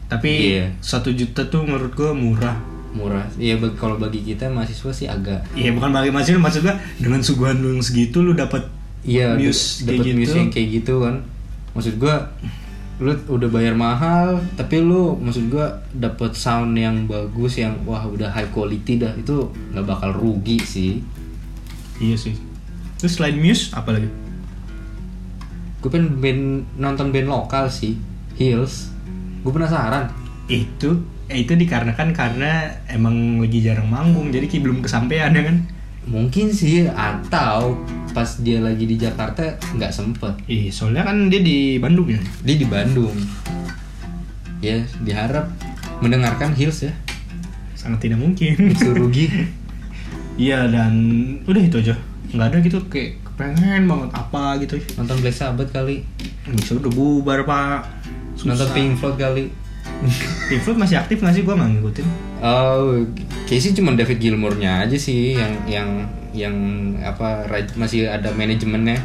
tapi 0.05 0.53
Iya. 0.53 0.65
satu 0.79 1.09
juta 1.09 1.41
tuh 1.43 1.61
menurut 1.61 1.91
gua 1.91 2.11
murah 2.11 2.53
murah 2.91 3.25
iya 3.35 3.55
bagi- 3.55 3.75
kalau 3.75 3.97
bagi 3.97 4.21
kita 4.23 4.47
mahasiswa 4.47 4.91
sih 4.91 5.05
agak 5.05 5.41
Iya 5.51 5.71
bukan 5.71 5.89
bagi 5.91 6.09
masih 6.09 6.37
maksud 6.37 6.61
gua 6.61 6.73
dengan 6.95 7.19
suguhan 7.19 7.57
lu 7.57 7.71
yang 7.71 7.81
segitu 7.81 8.19
lu 8.19 8.31
dapat 8.31 8.61
Iya, 9.01 9.33
Muse 9.35 9.83
dapat 9.83 10.01
kayak 10.01 10.15
muse 10.15 10.25
gitu. 10.27 10.33
yang 10.35 10.49
kayak 10.49 10.67
gitu 10.73 10.93
kan. 10.99 11.15
Maksud 11.71 11.93
gua 11.95 12.15
lu 12.95 13.11
udah 13.27 13.49
bayar 13.51 13.75
mahal, 13.75 14.39
tapi 14.55 14.79
lu 14.79 15.19
maksud 15.19 15.51
gua 15.51 15.83
dapat 15.91 16.31
sound 16.31 16.79
yang 16.79 17.03
bagus 17.11 17.59
yang 17.59 17.75
wah 17.83 18.07
udah 18.07 18.31
high 18.31 18.47
quality 18.55 18.95
dah 18.95 19.11
itu 19.19 19.51
nggak 19.75 19.83
bakal 19.83 20.15
rugi 20.15 20.63
sih. 20.63 21.03
Iya 21.99 22.15
sih. 22.15 22.35
Terus 22.99 23.19
selain 23.19 23.35
Muse 23.35 23.75
apa 23.75 23.95
lagi? 23.95 24.07
Gue 25.83 25.89
pengen 25.91 26.17
band, 26.17 26.43
nonton 26.81 27.13
band 27.13 27.29
lokal 27.29 27.69
sih, 27.69 27.99
Hills. 28.39 28.89
Gue 29.45 29.51
penasaran. 29.53 30.09
Itu 30.49 31.05
eh, 31.29 31.45
itu 31.45 31.53
dikarenakan 31.53 32.09
karena 32.15 32.81
emang 32.89 33.43
lagi 33.43 33.61
jarang 33.61 33.89
manggung 33.89 34.33
jadi 34.33 34.49
kayak 34.49 34.63
belum 34.65 34.79
kesampaian 34.81 35.35
ya 35.35 35.43
kan. 35.45 35.57
Mungkin 36.05 36.53
sih 36.53 36.85
atau 36.85 37.81
pas 38.13 38.29
dia 38.39 38.61
lagi 38.61 38.85
di 38.85 38.95
Jakarta 38.95 39.57
nggak 39.75 39.91
sempet. 39.91 40.33
Ih, 40.45 40.69
soalnya 40.69 41.03
kan 41.03 41.27
dia 41.27 41.41
di 41.41 41.81
Bandung 41.81 42.07
ya. 42.07 42.21
Dia 42.45 42.55
di 42.55 42.67
Bandung. 42.69 43.15
Ya, 44.61 44.85
diharap 45.01 45.49
mendengarkan 45.99 46.53
Hills 46.53 46.85
ya. 46.85 46.93
Sangat 47.73 48.05
tidak 48.05 48.21
mungkin. 48.21 48.71
Surugi. 48.79 49.27
Iya 50.35 50.67
dan 50.67 50.91
udah 51.47 51.63
itu 51.63 51.79
aja. 51.79 51.95
Nggak 52.35 52.47
ada 52.51 52.57
gitu 52.59 52.79
kayak 52.91 53.23
pengen 53.39 53.87
banget 53.87 54.11
apa 54.11 54.59
gitu. 54.59 54.75
nonton 54.99 55.23
Black 55.23 55.31
Sabbath 55.31 55.71
kali. 55.71 56.03
Bisa 56.51 56.75
udah 56.75 56.91
bubar 56.91 57.47
pak. 57.47 57.87
Nonton 58.43 58.67
Susah. 58.67 58.75
Pink 58.75 58.99
Floyd 58.99 59.15
kali. 59.15 59.47
Pink 60.49 60.61
Floyd 60.61 60.77
masih 60.77 60.97
aktif 60.97 61.21
nggak 61.21 61.35
sih? 61.35 61.43
Gua 61.43 61.55
nggak 61.55 61.69
ngikutin. 61.77 62.07
Oh, 62.43 63.01
kayak 63.45 63.61
sih 63.61 63.71
cuma 63.73 63.95
David 63.95 64.19
Gilmour-nya 64.19 64.85
aja 64.85 64.97
sih 64.99 65.33
yang 65.33 65.53
yang 65.65 65.89
yang 66.35 66.55
apa 66.99 67.47
masih 67.75 68.05
ada 68.05 68.29
manajemennya. 68.35 68.99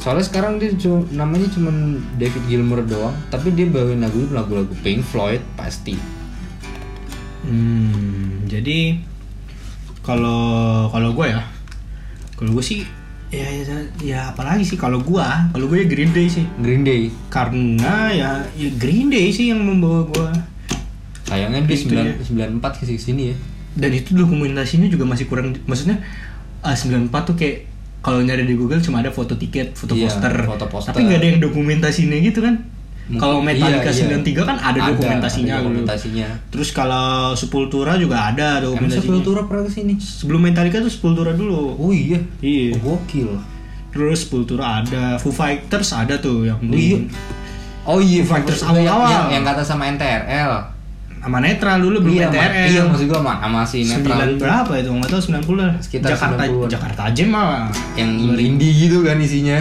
Soalnya 0.00 0.24
sekarang 0.24 0.56
dia 0.56 0.70
cu- 0.72 1.06
namanya 1.12 1.50
cuma 1.50 1.70
David 2.16 2.42
Gilmour 2.46 2.86
doang, 2.86 3.14
tapi 3.28 3.52
dia 3.52 3.66
bawain 3.66 4.00
lagu 4.00 4.24
lagu-lagu 4.30 4.72
Pink 4.80 5.02
Floyd 5.02 5.42
pasti. 5.54 5.98
Hmm, 7.46 8.46
jadi 8.46 8.98
kalau 10.02 10.86
kalau 10.90 11.10
gue 11.14 11.26
ya, 11.26 11.42
kalau 12.34 12.54
gue 12.54 12.64
sih 12.64 12.86
ya 13.36 13.48
ya, 13.52 13.76
ya 14.00 14.20
apalagi 14.32 14.64
sih 14.64 14.78
kalau 14.80 15.04
gue, 15.04 15.28
kalau 15.52 15.66
gue 15.68 15.84
ya 15.84 15.86
Green 15.86 16.12
Day 16.16 16.26
sih. 16.26 16.44
Green 16.56 16.82
Day. 16.82 17.12
Karena 17.28 18.08
ya, 18.10 18.30
ya 18.56 18.68
Green 18.80 19.12
Day 19.12 19.28
sih 19.28 19.52
yang 19.52 19.60
membawa 19.60 20.08
gue. 20.08 20.30
Sayangnya 21.26 21.68
dia 21.68 21.76
Gitu 21.76 21.92
ya. 21.92 22.16
9, 22.16 22.62
94 22.62 22.80
ke 22.80 22.96
sini 22.96 23.22
ya. 23.34 23.36
Dan 23.76 23.92
itu 23.92 24.16
dokumentasinya 24.16 24.88
juga 24.88 25.04
masih 25.04 25.28
kurang. 25.28 25.52
Maksudnya 25.68 26.00
ah, 26.64 26.72
94 26.72 27.12
tuh 27.28 27.36
kayak 27.36 27.68
kalau 28.00 28.22
nyari 28.22 28.46
di 28.46 28.54
Google 28.54 28.78
cuma 28.78 29.02
ada 29.02 29.10
foto 29.10 29.34
tiket, 29.34 29.74
foto 29.74 29.98
Iya, 29.98 30.06
poster. 30.06 30.34
foto 30.46 30.64
poster. 30.70 30.90
Tapi 30.94 31.10
nggak 31.10 31.18
ada 31.18 31.26
yang 31.26 31.40
dokumentasinya 31.42 32.16
gitu 32.22 32.40
kan? 32.40 32.62
Kalau 33.06 33.38
Metallica 33.38 33.86
iya, 33.86 34.18
iya. 34.18 34.18
93 34.18 34.42
kan 34.50 34.56
ada, 34.58 34.80
dokumentasinya. 34.90 35.54
ada 35.54 35.62
dulu. 35.62 35.78
dokumentasinya. 35.78 36.26
Terus 36.50 36.68
kalau 36.74 37.38
Sepultura 37.38 37.94
juga 37.94 38.34
ada 38.34 38.58
Emang 38.58 38.74
dokumentasinya. 38.74 39.06
Sepultura 39.06 39.40
pernah 39.46 39.62
ke 39.62 39.72
sini? 39.78 39.94
Sebelum 39.94 40.40
Metallica 40.42 40.82
tuh 40.82 40.90
Sepultura 40.90 41.30
dulu. 41.30 41.78
Oh 41.78 41.94
iya. 41.94 42.18
Iya. 42.42 42.74
Oh, 42.82 42.98
gokil. 42.98 43.30
Terus 43.94 44.26
Sepultura 44.26 44.82
ada, 44.82 45.22
Foo 45.22 45.30
Fighters 45.30 45.94
ada 45.94 46.18
tuh 46.18 46.50
yang 46.50 46.58
Oh 46.58 46.74
iya. 46.74 46.98
Oh 47.86 48.00
iya, 48.02 48.26
Foo 48.26 48.34
Fighters 48.34 48.66
yang, 48.66 48.74
awal-awal. 48.74 49.06
yang, 49.06 49.26
yang 49.38 49.44
kata 49.46 49.62
sama 49.62 49.86
NTRL. 49.94 50.74
sama 51.16 51.42
Netral 51.42 51.82
dulu 51.82 52.06
belum 52.06 52.14
iya, 52.22 52.30
NTRL. 52.30 52.66
iya 52.70 52.80
maksud 52.86 53.06
gua 53.10 53.18
ma- 53.18 53.42
sama 53.42 53.66
si 53.66 53.82
netral 53.82 53.98
Sembilan 53.98 54.30
berapa 54.38 54.72
itu? 54.78 54.90
Nggak 54.94 55.10
tahu 55.10 55.22
90 55.42 55.58
lah. 55.58 55.72
Sekitar 55.82 56.08
Jakarta 56.14 56.42
90-an. 56.46 56.70
Jakarta 56.70 57.00
aja 57.10 57.22
mah. 57.26 57.66
yang 57.98 58.10
indie 58.34 58.74
gitu 58.74 59.02
kan 59.02 59.18
isinya. 59.18 59.58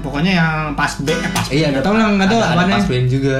Pokoknya 0.00 0.32
yang 0.38 0.52
pas 0.72 0.92
B, 1.00 1.08
eh 1.10 1.30
pas 1.30 1.46
Iya, 1.48 1.66
nggak 1.74 1.84
tahu 1.84 1.94
lah 1.96 2.06
nggak 2.14 2.28
tahu 2.28 2.40
ada 2.40 2.54
apanya. 2.54 2.74
pas 2.78 2.86
band 2.86 3.06
juga. 3.06 3.38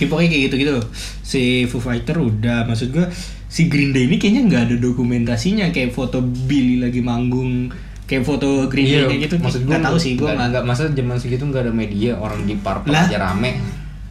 Ya, 0.00 0.06
pokoknya 0.08 0.28
kayak 0.32 0.42
gitu-gitu. 0.48 0.76
Si 1.20 1.42
Foo 1.68 1.76
Fighter 1.78 2.16
udah, 2.16 2.64
maksud 2.64 2.88
gua 2.90 3.06
si 3.50 3.66
Green 3.66 3.90
Day 3.90 4.06
ini 4.06 4.16
kayaknya 4.16 4.42
nggak 4.46 4.62
ada 4.70 4.76
dokumentasinya 4.78 5.74
kayak 5.74 5.90
foto 5.90 6.22
Billy 6.22 6.78
lagi 6.78 7.02
manggung 7.02 7.66
kayak 8.06 8.22
foto 8.22 8.70
Green 8.70 8.86
Day 8.86 9.02
kayak 9.10 9.20
gitu 9.26 9.34
Iya, 9.36 9.42
maksud 9.42 9.60
gua 9.66 9.70
nggak 9.74 9.86
tahu 9.90 9.96
sih 9.98 10.12
gua 10.14 10.30
nggak 10.38 10.62
masa 10.62 10.86
zaman 10.94 11.18
segitu 11.18 11.42
nggak 11.50 11.66
ada 11.66 11.72
media 11.74 12.14
orang 12.14 12.46
di 12.46 12.54
parpol 12.54 12.94
aja 12.94 13.18
rame. 13.18 13.58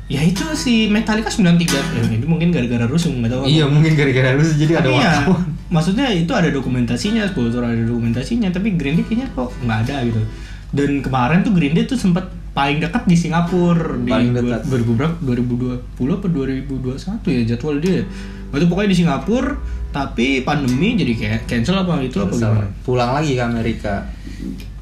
ya 0.10 0.26
itu 0.26 0.42
si 0.58 0.90
Metallica 0.90 1.30
93 1.30 1.70
ya, 1.70 2.02
itu 2.18 2.26
mungkin 2.26 2.50
gara-gara 2.50 2.90
rusuh 2.90 3.14
nggak 3.14 3.30
tahu 3.30 3.42
apa. 3.46 3.48
Iya 3.48 3.66
mungkin 3.70 3.94
gara-gara 3.94 4.34
lu 4.34 4.42
jadi 4.42 4.82
ada 4.82 4.90
Tapi 4.90 4.98
ya, 5.06 5.14
maksudnya 5.70 6.08
itu 6.10 6.34
ada 6.34 6.50
dokumentasinya, 6.50 7.30
Sepultura 7.30 7.70
ada 7.70 7.86
dokumentasinya, 7.86 8.50
tapi 8.50 8.74
Green 8.74 8.98
Day 8.98 9.06
kayaknya 9.06 9.30
kok 9.38 9.54
nggak 9.62 9.80
ada 9.86 9.96
gitu. 10.10 10.22
Dan 10.70 11.00
kemarin 11.00 11.42
tuh 11.42 11.52
Green 11.52 11.74
Day 11.74 11.84
tuh 11.84 11.96
sempat 11.96 12.26
paling 12.52 12.78
dekat 12.78 13.06
di 13.06 13.16
Singapura 13.16 13.98
di 13.98 14.10
Paling 14.10 14.32
dekat. 14.32 14.62
2000 14.66 14.94
berapa? 14.94 15.16
2020 15.20 15.82
apa 16.12 16.28
2021 16.28 17.26
ya 17.32 17.42
jadwal 17.48 17.76
dia. 17.78 18.04
Itu 18.50 18.66
pokoknya 18.66 18.90
di 18.90 18.98
Singapura, 18.98 19.54
tapi 19.90 20.42
pandemi 20.42 20.94
jadi 20.94 21.14
kayak 21.14 21.40
cancel 21.46 21.78
apa 21.78 21.98
itu 22.00 22.18
apa 22.18 22.30
Kesel. 22.30 22.50
gimana? 22.50 22.68
Pulang 22.82 23.12
lagi 23.12 23.32
ke 23.34 23.44
Amerika. 23.44 23.96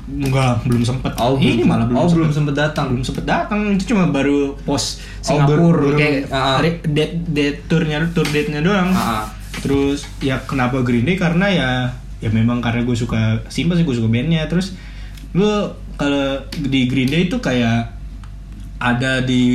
Enggak, 0.07 0.63
belum 0.63 0.81
sempet. 0.81 1.11
Oh, 1.17 1.35
ini 1.35 1.59
belum- 1.59 1.67
malah 1.67 1.85
belum 1.85 1.97
oh, 1.97 2.03
sempet. 2.03 2.15
belum 2.17 2.31
sempet 2.33 2.55
datang. 2.55 2.85
Belum 2.89 3.03
sempet 3.03 3.25
datang. 3.25 3.59
Itu 3.69 3.83
cuma 3.87 4.07
baru 4.07 4.55
post 4.61 5.03
Oh, 5.27 5.35
baru- 5.37 5.67
Singapura 5.67 5.67
baru- 5.85 5.97
kayak 5.97 6.21
re- 6.57 6.83
date 6.85 7.15
date 7.27 7.59
tournya 7.67 7.97
tour 8.11 8.23
date-nya 8.25 8.59
doang. 8.59 8.87
Ah. 8.89 9.27
Terus 9.57 10.07
ya 10.17 10.39
kenapa 10.41 10.79
Green 10.79 11.03
Day 11.03 11.15
karena 11.15 11.47
ya 11.47 11.69
ya 12.17 12.29
memang 12.29 12.57
karena 12.57 12.81
gue 12.81 12.95
suka 12.95 13.43
simpel 13.47 13.75
sih 13.75 13.83
gue 13.83 13.93
suka 13.93 14.07
bandnya. 14.07 14.47
Terus 14.47 14.79
lu 15.37 15.49
kalau 15.93 16.25
di 16.51 16.85
Green 16.85 17.05
Day 17.05 17.21
itu 17.23 17.37
kayak 17.37 17.93
ada 18.77 19.21
di 19.21 19.45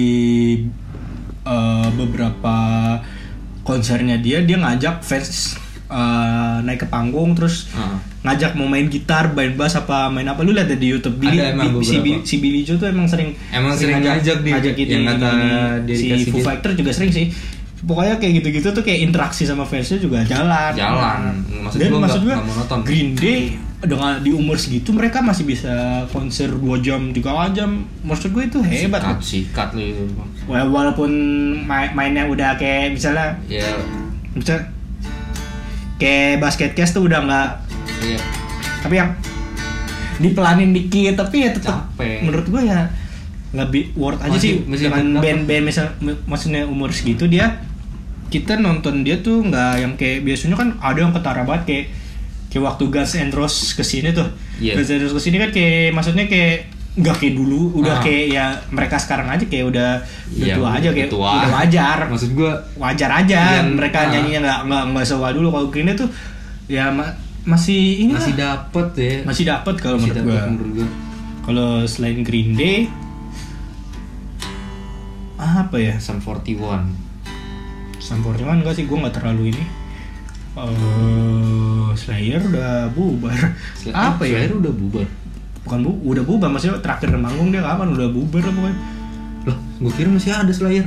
eh, 1.44 1.88
beberapa 1.92 2.56
konsernya 3.62 4.16
dia 4.16 4.42
dia 4.42 4.56
ngajak 4.56 4.98
fans 5.00 5.58
eh, 5.88 6.56
naik 6.60 6.78
ke 6.78 6.88
panggung 6.88 7.34
terus 7.34 7.66
Ah. 7.72 7.98
ngajak 8.22 8.54
mau 8.54 8.64
main 8.64 8.86
gitar, 8.86 9.30
main 9.30 9.50
bass 9.52 9.74
apa 9.74 10.06
main 10.06 10.22
apa 10.24 10.40
lu 10.40 10.50
lihat 10.50 10.66
deh 10.68 10.78
di 10.78 10.88
YouTube 10.88 11.18
Billy, 11.18 11.36
Ada 11.36 11.52
emang 11.52 11.82
si, 11.82 11.98
beberapa. 11.98 12.22
Si 12.22 12.34
Billy 12.38 12.62
Joe 12.62 12.76
tuh 12.76 12.86
emang 12.86 13.04
sering 13.04 13.34
Emang 13.50 13.74
sering 13.74 13.98
ngajak 13.98 14.38
di- 14.40 14.52
ngajak 14.52 14.74
yang 14.78 15.02
kata 15.04 15.30
si 15.90 16.06
Foo. 16.28 16.38
Fighter 16.40 16.70
juga 16.72 16.90
sering 16.90 17.10
sih 17.10 17.26
pokoknya 17.82 18.14
kayak 18.16 18.32
gitu-gitu 18.38 18.70
tuh 18.70 18.78
kayak 18.80 19.02
interaksi 19.02 19.42
sama 19.42 19.66
fansnya 19.66 19.98
juga 19.98 20.22
jalan 20.22 20.70
Jalan. 20.70 21.34
Maksud 21.60 21.78
dan 21.80 21.90
maksud 21.92 22.22
monoton. 22.22 22.78
Green 22.86 23.10
Day 23.12 23.58
dengan 23.82 24.16
di 24.16 24.30
umur 24.30 24.54
segitu 24.54 24.90
mereka 24.90 25.18
masih 25.18 25.42
bisa 25.42 25.74
konser 26.08 26.46
2 26.48 26.62
jam 26.80 27.10
3 27.10 27.18
jam 27.50 27.70
maksud 28.00 28.30
gue 28.30 28.44
itu 28.44 28.58
hebat 28.60 29.02
Sikat, 29.02 29.10
loh. 29.12 29.18
sikat 29.20 29.68
itu. 29.74 30.04
Wala- 30.44 30.66
walaupun 30.66 31.10
main 31.60 31.90
mainnya 31.90 32.24
udah 32.24 32.54
kayak 32.54 32.94
misalnya 32.94 33.34
Ya, 33.44 33.66
misalnya 34.32 34.70
kayak 35.96 36.38
basket 36.38 36.70
cast 36.72 36.94
tuh 36.94 37.04
udah 37.04 37.20
nggak 37.20 37.48
iya. 38.02 38.18
tapi 38.80 38.94
yang 38.96 39.10
dipelanin 40.18 40.70
dikit 40.70 41.14
tapi 41.16 41.42
ya 41.42 41.50
tetap 41.50 41.90
Capek. 41.92 42.22
menurut 42.22 42.46
gue 42.48 42.62
ya 42.62 42.86
lebih 43.52 43.92
worth 43.94 44.18
aja 44.20 44.30
Masih- 44.32 44.62
sih 44.62 44.64
masih 44.64 44.84
dengan 44.88 45.18
band-band 45.18 45.64
misal 45.64 45.86
maksudnya 46.24 46.62
umur 46.64 46.90
segitu 46.90 47.26
dia 47.26 47.62
kita 48.28 48.56
nonton 48.56 49.02
dia 49.02 49.18
tuh 49.18 49.42
nggak 49.42 49.72
yang 49.76 49.92
kayak 49.92 50.22
biasanya 50.22 50.56
kan 50.56 50.68
ada 50.78 50.98
yang 50.98 51.12
ketara 51.12 51.42
banget 51.42 51.62
kayak 51.66 51.84
kayak 52.52 52.64
waktu 52.66 52.84
Guns 52.86 53.16
N' 53.16 53.32
Roses 53.32 53.72
ke 53.72 53.80
sini 53.82 54.12
tuh 54.12 54.28
Iya. 54.58 54.76
Guns 54.76 54.90
N' 54.90 55.00
Roses 55.00 55.16
ke 55.16 55.22
sini 55.22 55.36
kan 55.38 55.48
kayak 55.48 55.90
maksudnya 55.90 56.26
kayak 56.26 56.68
nggak 56.92 57.16
kayak 57.16 57.34
dulu 57.34 57.72
udah 57.74 57.96
Ah. 57.96 58.02
kayak 58.02 58.24
ya 58.28 58.44
mereka 58.68 58.96
sekarang 58.96 59.24
aja 59.26 59.40
kayak 59.42 59.64
udah 59.66 59.90
udah 60.30 60.44
Iya, 60.44 60.54
tua 60.54 60.68
aja 60.70 60.88
kayak 60.92 61.08
tua. 61.08 61.30
udah 61.34 61.50
wajar 61.54 61.98
Maksud 62.04 62.30
gua 62.32 62.52
wajar 62.76 63.10
aja 63.10 63.40
Dan- 63.58 63.72
mereka 63.74 63.98
ah. 63.98 64.08
nyanyinya 64.10 64.40
nggak 64.42 64.60
nggak 64.68 64.82
nggak 64.92 65.04
sewa 65.06 65.28
dulu 65.30 65.48
kalau 65.48 65.66
Green 65.66 65.86
Day 65.86 65.96
tuh 65.96 66.10
ya 66.68 66.88
ma- 66.88 67.16
masih 67.42 68.04
ini 68.04 68.12
masih 68.12 68.36
lah. 68.36 68.60
dapet 68.60 68.86
ya. 68.94 69.14
masih 69.24 69.44
dapat 69.44 69.74
kalau 69.76 69.96
menurut 69.96 70.14
dapet 70.14 70.28
gua 70.28 70.40
menurut 70.46 70.72
gua. 70.76 70.88
kalau 71.42 71.70
selain 71.82 72.20
Green 72.20 72.52
Day 72.52 72.86
apa 75.34 75.74
ya 75.74 75.98
Sum 75.98 76.20
41. 76.20 76.54
Sum 77.98 78.18
41 78.20 78.46
enggak 78.54 78.74
sih 78.74 78.84
gue 78.84 78.94
nggak 78.94 79.16
terlalu 79.16 79.50
ini 79.50 79.62
Eh, 80.52 81.88
Slayer 81.94 82.40
udah 82.42 82.92
bubar. 82.92 83.32
Sel- 83.72 83.92
Apa 83.92 84.22
ya? 84.22 84.44
Slayer 84.44 84.52
udah 84.54 84.72
bubar. 84.72 85.06
Bukan 85.62 85.78
bu, 85.80 85.90
udah 86.04 86.22
bubar 86.22 86.48
maksudnya 86.48 86.76
terakhir 86.78 87.08
manggung 87.14 87.48
dia 87.48 87.62
kapan 87.62 87.88
udah 87.90 88.08
bubar 88.08 88.42
pokoknya. 88.42 88.76
Loh, 89.44 89.56
gue 89.80 89.92
kira 89.94 90.08
masih 90.08 90.30
ada 90.30 90.52
Slayer. 90.52 90.84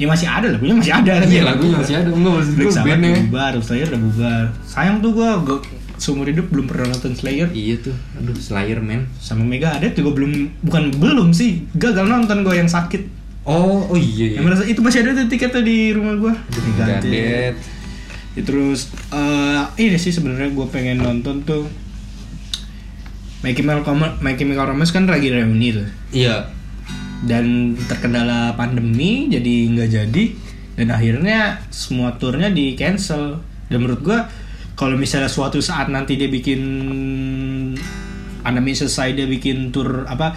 Ya 0.00 0.08
masih 0.08 0.24
ada 0.24 0.48
lagunya 0.48 0.72
masih 0.72 0.92
ada 0.94 1.12
Iya, 1.20 1.44
lagunya 1.44 1.76
masih 1.76 1.94
ada. 1.94 2.08
Enggak 2.08 2.32
maksud 2.34 2.52
gue 2.54 2.72
bandnya. 2.72 3.12
bubar, 3.26 3.52
Slayer 3.60 3.86
udah 3.88 4.00
bubar. 4.00 4.44
Sayang 4.64 4.96
tuh 5.00 5.10
gua, 5.12 5.30
gua 5.38 5.58
seumur 6.00 6.24
hidup 6.24 6.48
belum 6.48 6.64
pernah 6.64 6.88
nonton 6.88 7.12
Slayer. 7.12 7.48
Iya 7.50 7.74
tuh. 7.82 7.96
Aduh, 8.16 8.32
Slayer 8.32 8.80
man. 8.80 9.04
Sama 9.18 9.42
Megadeth 9.42 9.92
juga 9.92 10.14
belum 10.14 10.32
bukan 10.62 10.88
belum 10.94 11.28
sih 11.30 11.66
gagal 11.74 12.06
nonton 12.06 12.40
gue 12.40 12.54
yang 12.54 12.70
sakit. 12.70 13.18
Oh, 13.42 13.84
oh 13.86 13.96
iya. 13.96 14.30
iya. 14.30 14.36
Yang 14.38 14.44
merasa 14.46 14.64
itu 14.64 14.80
masih 14.80 15.02
ada 15.02 15.10
tuh 15.14 15.26
tiketnya 15.26 15.60
di 15.60 15.92
rumah 15.92 16.14
gua. 16.16 16.32
Megadeth. 16.48 17.56
Ya, 18.30 18.42
terus 18.42 18.88
eh 19.10 19.62
ini 19.76 19.96
sih 19.96 20.10
sebenarnya 20.10 20.50
gue 20.50 20.66
pengen 20.66 20.98
nonton 20.98 21.42
tuh 21.42 21.66
My 23.40 23.50
Chemical, 23.50 23.82
Rom- 23.82 24.20
My 24.20 24.34
Chemical 24.34 24.68
Romance 24.68 24.90
kan 24.90 25.04
lagi 25.04 25.28
reuni 25.28 25.72
tuh 25.72 25.88
Iya. 26.10 26.46
dan 27.20 27.46
terkendala 27.82 28.54
pandemi 28.54 29.26
jadi 29.26 29.54
nggak 29.68 29.90
jadi 29.90 30.24
dan 30.76 30.88
akhirnya 30.88 31.38
semua 31.68 32.16
turnya 32.16 32.48
di 32.48 32.72
cancel 32.72 33.42
dan 33.66 33.78
menurut 33.78 34.00
gue 34.00 34.18
kalau 34.72 34.94
misalnya 34.94 35.28
suatu 35.28 35.58
saat 35.58 35.88
nanti 35.88 36.14
dia 36.14 36.26
bikin 36.26 36.60
pandemi 38.40 38.72
selesai 38.72 39.12
dia 39.12 39.26
bikin 39.26 39.68
tour 39.68 40.06
apa 40.06 40.32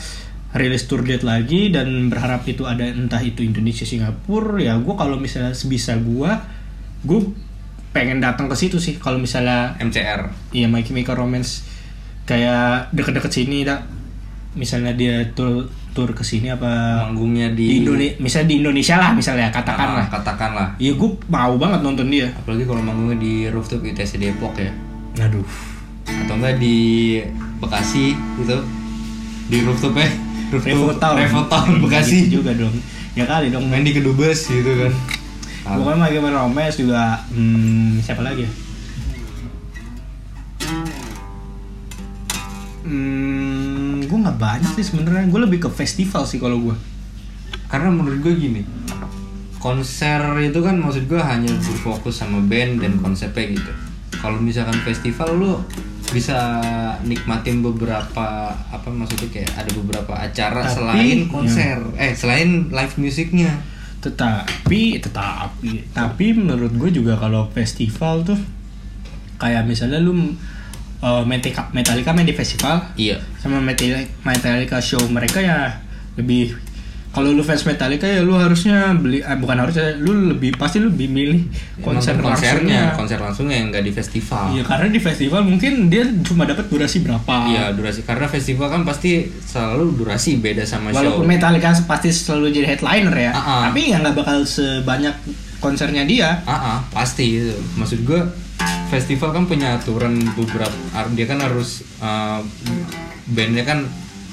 rilis 0.53 0.85
tour 0.85 1.01
date 1.01 1.23
lagi 1.23 1.69
dan 1.69 1.87
berharap 2.07 2.43
itu 2.45 2.63
ada 2.63 2.83
entah 2.83 3.21
itu 3.21 3.41
Indonesia 3.41 3.85
Singapura 3.85 4.59
ya 4.59 4.75
gue 4.75 4.93
kalau 4.93 5.15
misalnya 5.15 5.55
sebisa 5.55 5.95
gue 5.95 6.29
gue 7.03 7.19
pengen 7.93 8.17
datang 8.19 8.49
ke 8.49 8.55
situ 8.57 8.81
sih 8.81 8.97
kalau 8.97 9.15
misalnya 9.15 9.77
MCR. 9.77 10.27
Iya 10.49 10.65
My 10.65 10.81
Chemical 10.81 11.13
Romance 11.15 11.63
kayak 12.25 12.89
deket-deket 12.91 13.31
sini 13.31 13.61
dah 13.61 13.83
misalnya 14.53 14.93
dia 14.93 15.21
tur 15.33 15.65
tur 15.93 16.09
ke 16.09 16.25
sini 16.25 16.49
apa 16.49 17.05
Manggungnya 17.09 17.53
di 17.53 17.65
di, 17.69 17.77
Indonesia 17.85 18.17
misalnya 18.17 18.47
di 18.49 18.55
Indonesia 18.61 18.95
lah 18.97 19.11
misalnya 19.13 19.47
Ah, 19.49 19.53
katakanlah 19.53 20.05
katakanlah. 20.09 20.67
iya 20.77 20.93
gue 20.93 21.09
mau 21.27 21.53
banget 21.57 21.79
nonton 21.81 22.09
dia 22.09 22.29
Apalagi 22.33 22.65
kalau 22.65 22.81
manggungnya 22.81 23.17
di 23.17 23.33
rooftop 23.49 23.85
ITC 23.85 24.17
Depok 24.17 24.57
ya. 24.57 24.71
aduh 25.19 25.45
Atau 26.05 26.35
enggak 26.37 26.57
di 26.57 26.77
Bekasi 27.61 28.17
gitu. 28.41 28.57
Di 29.49 29.57
rooftopnya 29.61 30.09
Revo 30.49 30.93
Town 30.97 31.15
Revo 31.17 31.41
Town 31.45 31.77
Bekasi. 31.81 32.25
Gitu 32.25 32.41
juga 32.41 32.53
dong 32.53 32.73
ya 33.13 33.25
kali 33.29 33.53
dong 33.53 33.69
Main 33.69 33.85
di 33.85 33.93
Kedubes 33.93 34.49
gitu 34.49 34.71
kan. 34.79 34.93
Pokoknya 35.63 35.97
My 35.99 36.11
Chemical 36.11 36.43
Romance 36.43 36.75
juga 36.75 37.23
hmm, 37.31 38.03
siapa 38.03 38.19
lagi 38.19 38.43
ya 38.43 38.51
Hmm, 42.83 44.03
gue 44.03 44.17
nggak 44.19 44.39
banyak 44.39 44.71
sih 44.75 44.85
sebenarnya. 44.91 45.31
Gue 45.31 45.41
lebih 45.47 45.63
ke 45.63 45.69
festival 45.71 46.27
sih 46.27 46.37
kalau 46.37 46.59
gue. 46.59 46.75
Karena 47.71 47.89
menurut 47.89 48.19
gue 48.19 48.33
gini, 48.35 48.61
konser 49.57 50.19
itu 50.43 50.59
kan 50.59 50.75
maksud 50.77 51.07
gue 51.07 51.17
hanya 51.17 51.49
berfokus 51.63 52.19
sama 52.19 52.43
band 52.43 52.83
dan 52.83 52.99
konsepnya 52.99 53.55
gitu. 53.55 53.71
Kalau 54.19 54.37
misalkan 54.37 54.77
festival 54.83 55.39
lu 55.39 55.51
bisa 56.13 56.61
nikmatin 57.01 57.65
beberapa 57.65 58.53
apa 58.53 58.87
maksudnya 58.93 59.31
kayak 59.33 59.49
ada 59.57 59.71
beberapa 59.73 60.13
acara 60.13 60.61
Tapi, 60.61 60.75
selain 60.77 61.19
konser, 61.31 61.79
eh 61.97 62.13
selain 62.13 62.69
live 62.69 62.95
musiknya. 62.99 63.49
Tetapi, 64.03 64.99
tetapi, 64.99 65.95
tapi 65.95 66.35
menurut 66.35 66.75
gue 66.75 66.91
juga 66.91 67.15
kalau 67.15 67.47
festival 67.49 68.27
tuh 68.27 68.39
kayak 69.39 69.63
misalnya 69.63 69.97
lu 69.97 70.11
uh, 70.99 71.23
Metallica, 71.23 71.71
Metallica 71.71 72.11
main 72.11 72.27
di 72.27 72.35
festival 72.35 72.83
Iya. 72.95 73.23
sama 73.39 73.63
Metallica, 73.63 74.03
Metallica 74.21 74.77
show 74.79 74.99
mereka 75.07 75.39
ya 75.39 75.79
lebih 76.19 76.51
kalau 77.13 77.29
lu 77.29 77.45
fans 77.45 77.61
Metallica 77.61 78.09
ya 78.09 78.25
lu 78.25 78.33
harusnya 78.33 78.89
beli 78.97 79.21
eh, 79.21 79.37
bukan 79.37 79.53
harusnya 79.61 79.93
lu 80.01 80.33
lebih 80.33 80.57
pasti 80.57 80.81
lu 80.81 80.89
lebih 80.89 81.13
milih 81.13 81.45
konser 81.85 82.17
konsernya, 82.17 82.57
langsungnya. 82.57 82.83
konser 82.97 83.19
langsungnya 83.21 83.55
yang 83.61 83.67
nggak 83.69 83.85
di 83.85 83.93
festival. 83.93 84.43
Iya 84.57 84.63
karena 84.65 84.87
di 84.89 84.97
festival 84.97 85.41
mungkin 85.45 85.93
dia 85.93 86.09
cuma 86.25 86.49
dapat 86.49 86.65
durasi 86.73 87.05
berapa. 87.05 87.33
Iya 87.53 87.69
durasi 87.77 88.01
karena 88.01 88.25
festival 88.25 88.67
kan 88.73 88.81
pasti 88.81 89.29
selalu 89.29 89.93
durasi 89.93 90.41
beda 90.41 90.65
sama 90.65 90.89
Walaupun 90.89 91.21
show. 91.21 91.29
Metallica 91.29 91.69
pasti 91.85 92.09
selalu 92.09 92.49
jadi 92.49 92.67
headliner 92.73 93.13
ya, 93.13 93.31
Ah, 93.37 93.37
ah. 93.37 93.59
tapi 93.69 93.93
ya 93.93 94.01
nggak 94.01 94.15
bakal 94.17 94.41
sebanyak 94.41 95.13
konsernya 95.61 96.09
dia. 96.09 96.41
Ah, 96.49 96.57
ah, 96.57 96.77
pasti 96.89 97.37
itu. 97.37 97.53
Maksud 97.77 98.09
gue 98.09 98.21
festival 98.89 99.37
kan 99.37 99.45
punya 99.45 99.77
aturan 99.77 100.17
beberapa 100.33 100.73
dia 101.13 101.25
kan 101.29 101.45
harus 101.45 101.85
uh, 102.01 102.41
bandnya 103.29 103.65
kan 103.65 103.85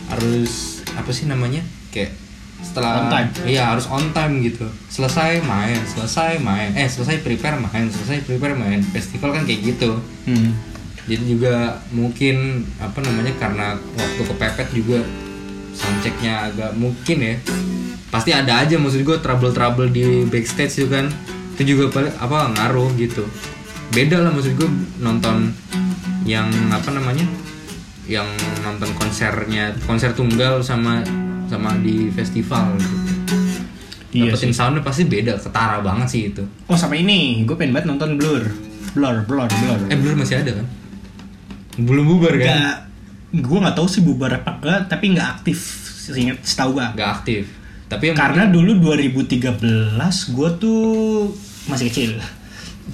harus 0.09 0.81
apa 0.97 1.13
sih 1.13 1.29
namanya 1.29 1.61
kayak 1.95 2.13
setelah 2.61 3.03
On 3.03 3.11
time. 3.11 3.29
iya 3.49 3.73
harus 3.73 3.87
on 3.91 4.15
time 4.15 4.41
gitu. 4.45 4.67
Selesai 4.93 5.43
main 5.43 5.81
selesai 5.85 6.39
main. 6.39 6.71
Eh 6.77 6.87
selesai 6.87 7.25
prepare 7.25 7.59
main 7.59 7.91
selesai 7.91 8.23
prepare 8.25 8.55
main. 8.55 8.81
Festival 8.83 9.35
kan 9.35 9.43
kayak 9.45 9.77
gitu. 9.77 9.99
Hmm. 10.29 10.53
jadi 11.11 11.27
juga 11.27 11.55
mungkin 11.91 12.63
apa 12.79 13.03
namanya 13.03 13.35
karena 13.35 13.75
waktu 13.99 14.23
kepepet 14.31 14.69
juga 14.71 15.03
soundchecknya 15.75 16.53
agak 16.53 16.71
mungkin 16.79 17.19
ya. 17.19 17.35
Pasti 18.15 18.31
ada 18.31 18.63
aja 18.63 18.79
maksud 18.79 19.03
gue 19.03 19.19
trouble 19.19 19.51
trouble 19.51 19.91
di 19.91 20.23
backstage 20.31 20.79
itu 20.79 20.87
kan. 20.87 21.11
Itu 21.59 21.75
juga 21.75 21.91
paling 21.91 22.15
apa 22.15 22.55
ngaruh 22.55 22.95
gitu. 22.95 23.27
Beda 23.91 24.23
lah 24.23 24.31
maksud 24.31 24.55
gue 24.55 24.71
nonton 25.03 25.51
yang 26.29 26.47
apa 26.71 26.95
namanya 26.95 27.27
yang 28.07 28.27
nonton 28.63 28.91
konsernya 28.95 29.75
konser 29.87 30.15
tunggal 30.15 30.63
sama 30.63 31.03
sama 31.51 31.75
di 31.83 32.07
festival 32.15 32.79
gitu. 32.79 32.97
Iya 34.11 34.35
dapetin 34.35 34.51
soundnya 34.55 34.83
pasti 34.83 35.07
beda 35.07 35.39
ketara 35.39 35.79
banget 35.83 36.07
sih 36.11 36.23
itu 36.35 36.43
Oh 36.67 36.75
sama 36.75 36.99
ini, 36.99 37.47
gue 37.47 37.55
pengen 37.55 37.75
banget 37.75 37.95
nonton 37.95 38.19
Blur. 38.19 38.43
Blur, 38.95 39.23
Blur, 39.27 39.47
Blur. 39.47 39.79
eh 39.87 39.99
Blur 39.99 40.15
masih 40.15 40.43
ada 40.43 40.63
kan 40.63 40.67
belum 41.79 42.05
bubar 42.07 42.35
kan 42.39 42.87
gue 43.31 43.59
nggak 43.63 43.75
tahu 43.79 43.87
sih 43.87 44.03
bubar 44.03 44.43
apa 44.43 44.59
enggak, 44.59 44.81
tapi 44.91 45.05
nggak 45.15 45.29
aktif 45.39 45.59
seingat 46.11 46.43
setahu 46.43 46.79
gue. 46.79 46.87
nggak 46.99 47.11
aktif 47.23 47.45
tapi 47.91 48.15
yang 48.15 48.17
Karena 48.17 48.47
dulu 48.47 48.95
2013 48.95 49.59
gue 50.31 50.49
tuh 50.63 50.81
masih 51.67 51.91
kecil. 51.91 52.11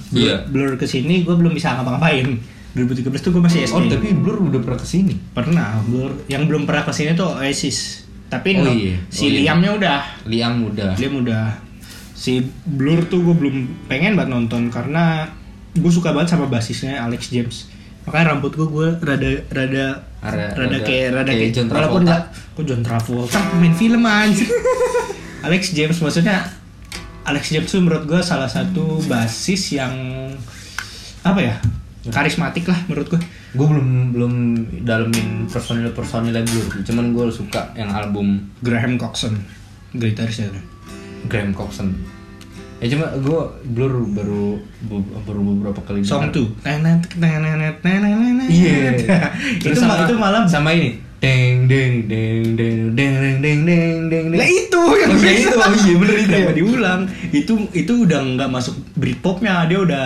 Iya. 0.09 0.49
Blur 0.49 0.73
ke 0.73 0.89
sini 0.89 1.21
gue 1.21 1.37
belum 1.37 1.53
bisa 1.53 1.77
ngapa-ngapain. 1.77 2.41
2013 2.73 3.21
tuh 3.21 3.29
gue 3.29 3.43
masih 3.45 3.69
SD. 3.69 3.77
Oh 3.77 3.85
tapi 3.85 4.09
Blur 4.17 4.49
udah 4.49 4.57
pernah 4.57 4.81
ke 4.81 4.89
sini. 4.89 5.13
Pernah, 5.37 5.85
Blur. 5.85 6.25
Yang 6.25 6.49
belum 6.49 6.65
pernah 6.65 6.81
ke 6.81 6.93
sini 6.97 7.13
tuh 7.13 7.29
Oasis. 7.29 8.06
Tapi 8.27 8.49
Oh 8.55 8.63
no- 8.63 8.73
iya, 8.73 8.95
si 9.07 9.23
oh 9.23 9.29
iya. 9.29 9.39
Liamnya 9.41 9.71
udah. 9.73 9.99
Liam 10.25 10.53
udah. 10.65 10.91
Liam 10.93 11.13
udah. 11.21 11.45
Si 12.11 12.39
Blur 12.65 13.05
tuh 13.05 13.21
gue 13.21 13.33
belum 13.33 13.55
pengen 13.85 14.13
banget 14.13 14.33
nonton 14.33 14.67
karena 14.67 15.31
gue 15.71 15.87
suka 15.87 16.11
banget 16.11 16.33
sama 16.33 16.45
basisnya 16.45 16.99
Alex 16.99 17.29
James. 17.29 17.69
Makanya 18.03 18.33
rambut 18.33 18.51
gue 18.51 18.65
gue 18.65 18.87
rada 18.99 19.31
rada 19.47 19.85
Rada- 20.17 20.49
rada, 20.49 20.57
rada 20.57 20.77
kayak 20.81 21.07
rada 21.13 21.23
kayak 21.25 21.39
kayak 21.39 21.51
John 21.53 21.67
walaupun 21.69 22.01
Travolta. 22.01 22.03
nggak 22.03 22.21
kok 22.51 22.63
John 22.65 22.81
Travolta 22.81 23.39
main 23.55 23.73
film 23.73 24.01
anjir. 24.01 24.49
Alex 25.45 25.61
James 25.71 25.97
maksudnya 25.97 26.37
Alex 27.23 27.43
James 27.47 27.67
tuh 27.67 27.79
menurut 27.79 28.03
gue 28.03 28.19
salah 28.19 28.47
satu 28.47 28.97
basis 29.05 29.71
yang 29.73 29.93
apa 31.21 31.39
ya 31.39 31.55
karismatik 32.09 32.65
lah 32.65 32.79
menurut 32.87 33.07
gue. 33.09 33.21
Gue 33.53 33.67
belum 33.67 33.87
belum 34.13 34.33
dalemin 34.83 35.47
personil 35.47 35.91
personil 35.91 36.33
Blur. 36.33 36.67
Cuman 36.83 37.11
gue 37.11 37.25
suka 37.29 37.73
yang 37.73 37.89
album 37.89 38.47
Graham 38.61 38.95
Coxon 38.95 39.35
gitarisnya 39.91 40.51
tuh. 40.51 40.63
Graham 41.25 41.51
Coxon. 41.51 41.91
Ya 42.77 42.93
cuma 42.93 43.09
gue 43.17 43.41
Blur 43.73 44.05
baru 44.07 44.61
baru 45.25 45.41
beberapa 45.41 45.79
kali. 45.81 46.05
Song 46.05 46.29
dengar. 46.29 46.53
2 46.61 46.61
Iya. 48.45 48.93
itu 49.57 49.65
Terus 49.65 49.81
ma- 49.81 49.97
sama, 49.97 50.05
itu 50.05 50.15
malam 50.15 50.43
sama 50.45 50.69
ini. 50.71 50.89
Deng 51.17 51.65
deng 51.65 52.05
deng 52.05 52.53
deng 52.53 52.93
deng 52.93 53.13
deng 53.41 53.59
deng 53.65 53.65
deng 53.65 54.25
deng. 54.29 54.37
Lah 54.37 54.45
itu 54.45 54.81
yang 55.01 55.09
Oh, 55.09 55.17
iya, 55.17 55.31
itu. 55.33 55.57
Oh, 55.57 55.73
iya, 55.73 55.93
bener 55.97 56.15
itu 56.21 56.35
ya. 56.37 56.49
Diulang. 56.61 57.01
Itu 57.33 57.53
itu 57.73 57.93
udah 58.05 58.19
nggak 58.37 58.49
masuk 58.53 58.77
Britpopnya, 58.93 59.65
dia 59.65 59.81
udah 59.81 60.05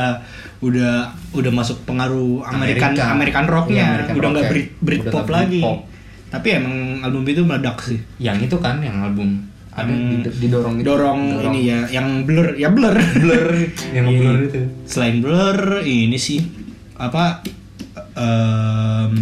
udah 0.64 1.12
udah 1.32 1.48
masuk 1.50 1.78
pengaruh 1.84 2.44
American 2.44 2.92
Amerika. 2.92 3.12
American 3.12 3.46
rocknya, 3.46 3.76
Iya, 3.76 3.88
American 3.90 4.14
udah 4.14 4.30
nggak 4.30 4.44
ya. 4.44 4.50
Brit 4.50 4.68
Britpop 4.78 5.08
Udah 5.08 5.22
nggak 5.22 5.32
lagi. 5.38 5.60
Britpop. 5.60 5.80
Tapi 6.28 6.48
emang 6.54 6.76
album 7.02 7.24
itu 7.26 7.42
meledak 7.42 7.78
sih. 7.82 8.00
Yang 8.18 8.38
itu 8.46 8.56
kan 8.58 8.80
yang 8.80 8.98
album 9.02 9.30
ada 9.70 9.88
di- 9.88 10.28
didorong 10.38 10.76
itu. 10.78 10.86
Dorong, 10.86 11.20
ini 11.46 11.60
ya, 11.66 11.80
yang 11.90 12.24
blur, 12.24 12.56
ya 12.56 12.68
blur. 12.68 12.92
Blur 12.94 13.46
yang 13.96 14.06
Ini. 14.06 14.18
blur 14.18 14.38
itu. 14.46 14.60
Selain 14.84 15.20
blur, 15.20 15.58
ini 15.82 16.16
sih 16.16 16.40
apa? 16.96 17.40
Um, 18.14 19.16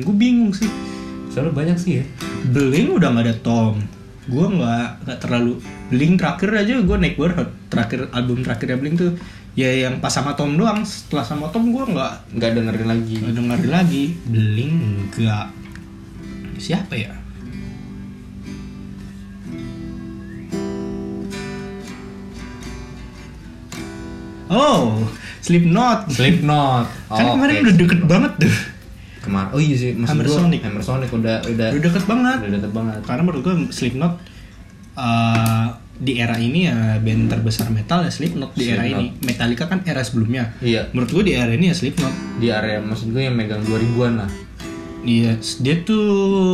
gue 0.00 0.14
bingung 0.14 0.50
sih. 0.50 0.66
Soalnya 1.30 1.54
banyak 1.54 1.76
sih 1.76 1.92
ya. 1.98 2.04
Blink 2.46 2.90
udah 2.90 3.10
nggak 3.10 3.26
ada 3.26 3.36
Tom. 3.38 3.78
Gue 4.26 4.46
nggak 4.48 5.06
nggak 5.06 5.18
terlalu 5.18 5.58
Blink 5.88 6.18
terakhir 6.18 6.50
aja 6.56 6.74
gue 6.78 6.96
naik. 6.96 7.14
Terakhir 7.66 8.10
album 8.10 8.42
terakhirnya 8.42 8.76
Blink 8.76 8.96
tuh 8.96 9.14
ya 9.52 9.66
yang 9.68 9.98
pas 9.98 10.10
sama 10.10 10.32
Tom 10.32 10.54
doang 10.54 10.80
setelah 10.82 11.22
sama 11.22 11.46
Tom 11.48 11.68
gue 11.68 11.84
nggak 11.84 12.12
nggak 12.32 12.50
dengerin 12.54 12.88
lagi 12.88 13.14
nggak 13.16 13.34
dengerin 13.34 13.72
lagi 13.72 14.04
Blink 14.24 14.74
enggak 15.16 15.46
siapa 16.56 16.94
ya 16.94 17.12
Oh, 24.50 25.06
Slipknot. 25.40 26.10
Slipknot 26.10 26.86
kan 27.06 27.22
Oh, 27.22 27.38
kemarin 27.38 27.54
oke. 27.56 27.64
udah 27.64 27.74
deket 27.76 28.00
banget 28.04 28.32
tuh. 28.40 28.54
kemarin 29.20 29.52
oh 29.52 29.60
iya 29.60 29.76
sih 29.76 29.92
maksud 29.92 30.10
Hammer 30.10 30.26
gua 30.26 30.36
Sonic. 30.40 30.60
Hammer 30.64 30.80
Sonic 30.82 31.10
udah 31.12 31.36
udah 31.44 31.68
Udah 31.70 31.82
deket 31.84 32.04
banget. 32.08 32.38
udah 32.40 32.50
deket 32.56 32.72
banget 32.72 32.98
Karena 33.04 33.22
menurut 33.22 33.42
gue 33.42 33.54
Slipknot 33.68 34.12
uh, 34.96 35.66
di 36.00 36.16
era 36.16 36.34
ini 36.34 36.64
ya 36.64 36.96
band 36.96 37.28
terbesar 37.28 37.68
metal 37.68 38.00
ya 38.00 38.08
Slipknot 38.08 38.56
di 38.56 38.66
era 38.66 38.80
Slipknot. 38.82 38.98
ini. 38.98 39.08
Metallica 39.20 39.64
kan 39.66 39.84
era 39.84 40.00
sebelumnya. 40.00 40.56
iya 40.58 40.88
Menurut 40.90 41.12
gue 41.12 41.22
di 41.22 41.32
era 41.34 41.52
ini 41.52 41.68
ya 41.68 41.76
Slipknot. 41.76 42.40
di 42.40 42.48
area 42.48 42.80
maksud 42.80 43.12
gue 43.12 43.20
yang 43.20 43.36
megang 43.36 43.60
2000-an 43.62 44.14
lah 44.18 44.30
Iya, 45.00 45.32
dia 45.58 45.80
tuh 45.80 46.04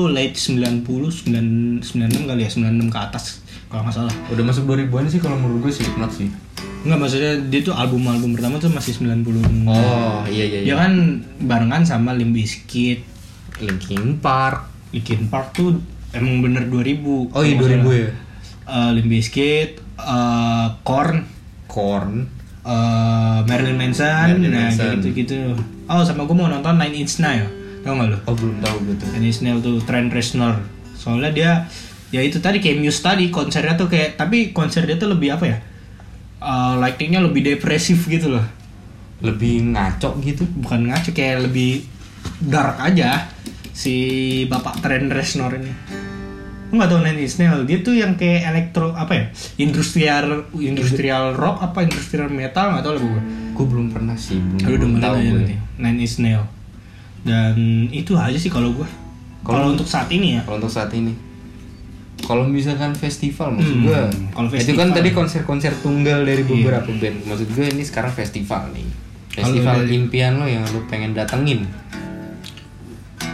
late 0.07 0.39
90, 0.39 0.87
9, 0.87 1.83
96 1.83 1.83
kali 2.27 2.41
ya, 2.43 2.51
96 2.53 2.87
ke 2.87 2.99
atas 3.01 3.25
kalau 3.67 3.83
nggak 3.83 3.97
salah. 3.97 4.15
udah 4.31 4.45
masuk 4.45 4.63
2000-an 4.65 5.07
sih 5.09 5.19
kalau 5.19 5.35
menurut 5.37 5.63
gue 5.63 5.73
Slipknot 5.73 6.11
sih 6.11 6.31
Enggak 6.83 6.99
maksudnya 7.01 7.33
dia 7.45 7.61
tuh 7.61 7.75
album-album 7.75 8.35
pertama 8.35 8.59
tuh 8.59 8.71
masih 8.71 8.95
90. 8.99 9.67
oh 9.67 10.23
iya 10.27 10.45
iya 10.45 10.59
iya 10.63 10.75
kan 10.77 10.95
barengan 11.41 11.83
sama 11.83 12.15
Limp 12.15 12.31
Bizkit, 12.33 13.03
Linkin 13.59 14.19
Park 14.19 14.71
Linkin 14.91 15.27
Park 15.27 15.51
tuh 15.53 15.83
emang 16.11 16.39
bener 16.41 16.67
2000. 16.67 17.35
oh 17.35 17.43
iya 17.43 17.55
kalau 17.55 17.67
nggak 17.67 17.67
2000 17.67 17.83
salah. 17.83 17.95
ya 17.97 18.11
Eh, 18.67 18.91
Limp 18.93 19.07
Bizkit, 19.07 19.79
eh, 19.97 20.67
Korn, 20.83 21.23
Korn 21.67 22.27
eh, 22.67 23.39
Marilyn 23.47 23.79
Manson, 23.79 24.27
Marilyn 24.35 24.51
nah 24.51 24.67
Manson. 24.67 24.99
gitu-gitu. 24.99 25.55
Oh 25.87 26.03
sama 26.03 26.27
gue 26.27 26.35
mau 26.35 26.51
nonton 26.51 26.75
Nine 26.75 26.99
Inch 26.99 27.23
Nails, 27.23 27.47
tau 27.81 27.95
gak 27.95 28.11
lo? 28.11 28.19
oh 28.27 28.35
belum 28.35 28.59
tahu 28.59 28.77
gue 28.85 28.95
tuh 28.99 29.07
Nine 29.15 29.31
Inch 29.31 29.41
Nails 29.41 29.63
tuh 29.63 29.79
Trent 29.87 30.11
Reznor. 30.11 30.59
Soalnya 30.93 31.31
dia 31.31 31.53
ya 32.11 32.19
itu 32.19 32.43
tadi 32.43 32.59
kayak 32.59 32.83
Muse 32.83 33.03
tadi 33.03 33.31
konsernya 33.31 33.79
tuh 33.79 33.87
kayak 33.87 34.19
tapi 34.19 34.51
konser 34.51 34.83
dia 34.83 34.99
tuh 34.99 35.15
lebih 35.15 35.31
apa 35.31 35.45
ya? 35.47 35.59
Eh, 36.37 36.75
lightingnya 36.77 37.23
lebih 37.23 37.47
depresif 37.47 38.03
gitu 38.07 38.35
loh. 38.35 38.43
lebih 39.17 39.73
ngaco 39.73 40.21
gitu 40.21 40.45
Bukan 40.61 40.93
ngaco 40.93 41.09
kayak 41.17 41.49
lebih 41.49 41.89
dark 42.37 42.77
aja 42.77 43.25
si 43.73 43.95
bapak 44.45 44.83
Trent 44.83 45.09
Reznor 45.09 45.55
ini. 45.57 45.73
Lu 46.77 46.85
gak 46.85 46.93
tau 46.93 47.01
Nine 47.01 47.17
Inch 47.19 47.41
Nails, 47.41 47.65
dia 47.65 47.81
tuh 47.81 47.97
yang 47.97 48.13
kayak 48.15 48.41
elektro 48.47 48.93
apa 48.93 49.09
ya? 49.11 49.25
Industrial 49.57 50.29
industrial 50.55 51.33
rock 51.33 51.65
apa 51.65 51.81
industrial 51.83 52.29
metal 52.29 52.69
gak 52.71 52.85
tau 52.85 52.93
lah 52.93 53.01
gue. 53.01 53.23
gue 53.57 53.65
belum 53.67 53.89
pernah 53.89 54.13
sih 54.13 54.37
belum, 54.37 54.61
Lu 54.61 54.77
belum 54.77 54.93
tahu 55.01 55.15
gue 55.17 55.33
nanti. 55.33 55.57
Nine 55.79 55.99
Inch 55.99 56.17
Nails. 56.19 56.45
Dan 57.25 57.57
itu 57.89 58.13
aja 58.13 58.37
sih 58.37 58.47
kalau 58.47 58.71
gue. 58.71 58.85
Kalau- 59.41 59.73
untuk 59.73 59.87
saat 59.87 60.11
ini 60.11 60.37
ya. 60.37 60.45
kalau 60.45 60.59
untuk 60.59 60.69
saat 60.69 60.93
ini 60.93 61.17
kalau 62.19 62.45
misalkan 62.45 62.93
festival 62.93 63.55
maksud 63.55 63.73
Hmm, 63.73 63.85
gue 63.87 64.01
kalau 64.31 64.49
itu 64.49 64.57
festival. 64.59 64.81
kan 64.83 64.89
tadi 64.91 65.09
konser-konser 65.11 65.73
tunggal 65.79 66.21
dari 66.21 66.43
Iya. 66.43 66.51
beberapa 66.51 66.91
band 66.91 67.17
maksud 67.23 67.49
gue 67.49 67.67
ini 67.69 67.81
sekarang 67.81 68.11
festival 68.11 68.73
nih 68.73 68.89
festival 69.31 69.77
dari- 69.81 69.95
impian 69.95 70.35
lo 70.35 70.45
yang 70.45 70.65
lo 70.67 70.83
pengen 70.85 71.13
datengin 71.13 71.63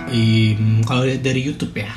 Im, 0.06 0.84
kalau 0.84 1.02
dari 1.08 1.40
YouTube 1.40 1.72
ya, 1.74 1.88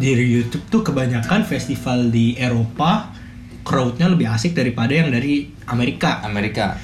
dari 0.00 0.24
YouTube 0.40 0.64
tuh 0.72 0.80
kebanyakan 0.80 1.44
festival 1.44 2.08
di 2.08 2.32
Eropa 2.40 3.12
crowdnya 3.60 4.08
lebih 4.08 4.32
asik 4.32 4.56
daripada 4.56 4.96
yang 4.96 5.12
dari 5.12 5.52
Amerika. 5.68 6.24
Amerika 6.24 6.80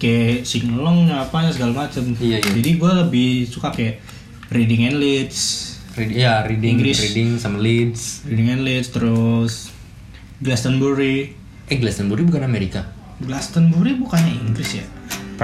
Kayak 0.00 0.48
singelong 0.48 1.06
apa 1.12 1.48
segala 1.54 1.86
macem. 1.86 2.16
Iya, 2.18 2.42
iya. 2.42 2.50
Jadi 2.50 2.70
gue 2.76 2.92
lebih 3.06 3.28
suka 3.46 3.70
kayak 3.70 4.02
Reading 4.50 4.90
and 4.90 4.98
Leeds, 5.00 5.38
Reading, 5.96 6.16
ya 6.18 6.42
reading 6.44 6.76
Inggris. 6.76 7.00
reading 7.00 7.38
sama 7.38 7.56
Leeds 7.62 8.26
Reading 8.28 8.48
and 8.50 8.62
Leeds 8.66 8.90
terus 8.92 9.70
Glastonbury. 10.42 11.32
eh 11.70 11.76
Glastonbury 11.80 12.26
bukan 12.28 12.44
Amerika 12.44 12.84
Glastonbury 13.22 13.96
bukannya 13.96 14.36
Inggris 14.36 14.82
ya? 14.82 14.84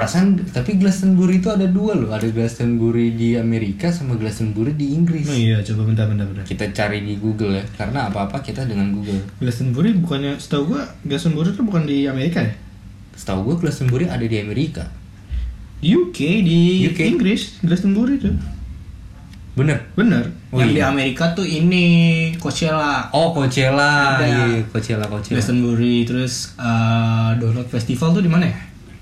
Perasaan 0.00 0.40
tapi 0.48 0.74
Glastonbury 0.74 1.38
itu 1.38 1.46
ada 1.46 1.68
dua 1.68 1.92
loh 1.92 2.08
ada 2.08 2.24
Glastonbury 2.26 3.12
di 3.12 3.36
Amerika 3.36 3.92
sama 3.92 4.16
Glastonbury 4.16 4.72
di 4.72 4.96
Inggris 4.96 5.28
Oh 5.28 5.36
iya, 5.36 5.60
coba 5.60 5.84
bentar 5.84 6.08
bentar 6.08 6.24
bentar. 6.24 6.40
kita 6.42 6.72
cari 6.72 7.04
di 7.04 7.14
Google 7.14 7.52
ya 7.52 7.64
karena 7.76 8.08
apa-apa 8.08 8.40
kita 8.40 8.64
dengan 8.64 8.88
Google 8.90 9.20
Glastonbury 9.36 9.92
bukannya 9.94 10.40
setahu 10.40 10.72
gua 10.72 10.88
Glastonbury 11.02 11.52
itu 11.52 11.60
bukan 11.60 11.84
di 11.84 12.08
Amerika 12.08 12.40
ya? 12.40 12.52
setahu 13.12 13.44
gue 13.44 13.56
Glastonbury 13.60 14.08
ada 14.08 14.24
di 14.24 14.32
Amerika 14.34 14.88
Di 15.76 15.92
UK 15.92 16.18
di 16.40 16.88
UK? 16.88 17.00
Inggris 17.10 17.60
Glastonbury 17.60 18.16
itu. 18.16 18.32
bener 19.52 19.84
Bener. 19.92 20.24
Oh, 20.48 20.56
yang 20.56 20.72
di 20.72 20.80
iya. 20.80 20.88
Amerika 20.88 21.30
tuh 21.30 21.44
ini 21.44 21.84
Coachella. 22.34 23.12
oh 23.12 23.30
Coachella 23.30 24.16
Ada. 24.16 24.24
iya 24.24 24.64
Coachella 24.64 25.04
Coachella 25.04 25.36
Glastonbury 25.36 26.08
terus 26.08 26.56
eh, 26.56 27.30
Download 27.36 27.68
Festival 27.68 28.16
tuh 28.16 28.24
di 28.24 28.30
mana 28.30 28.48
ya? 28.48 28.56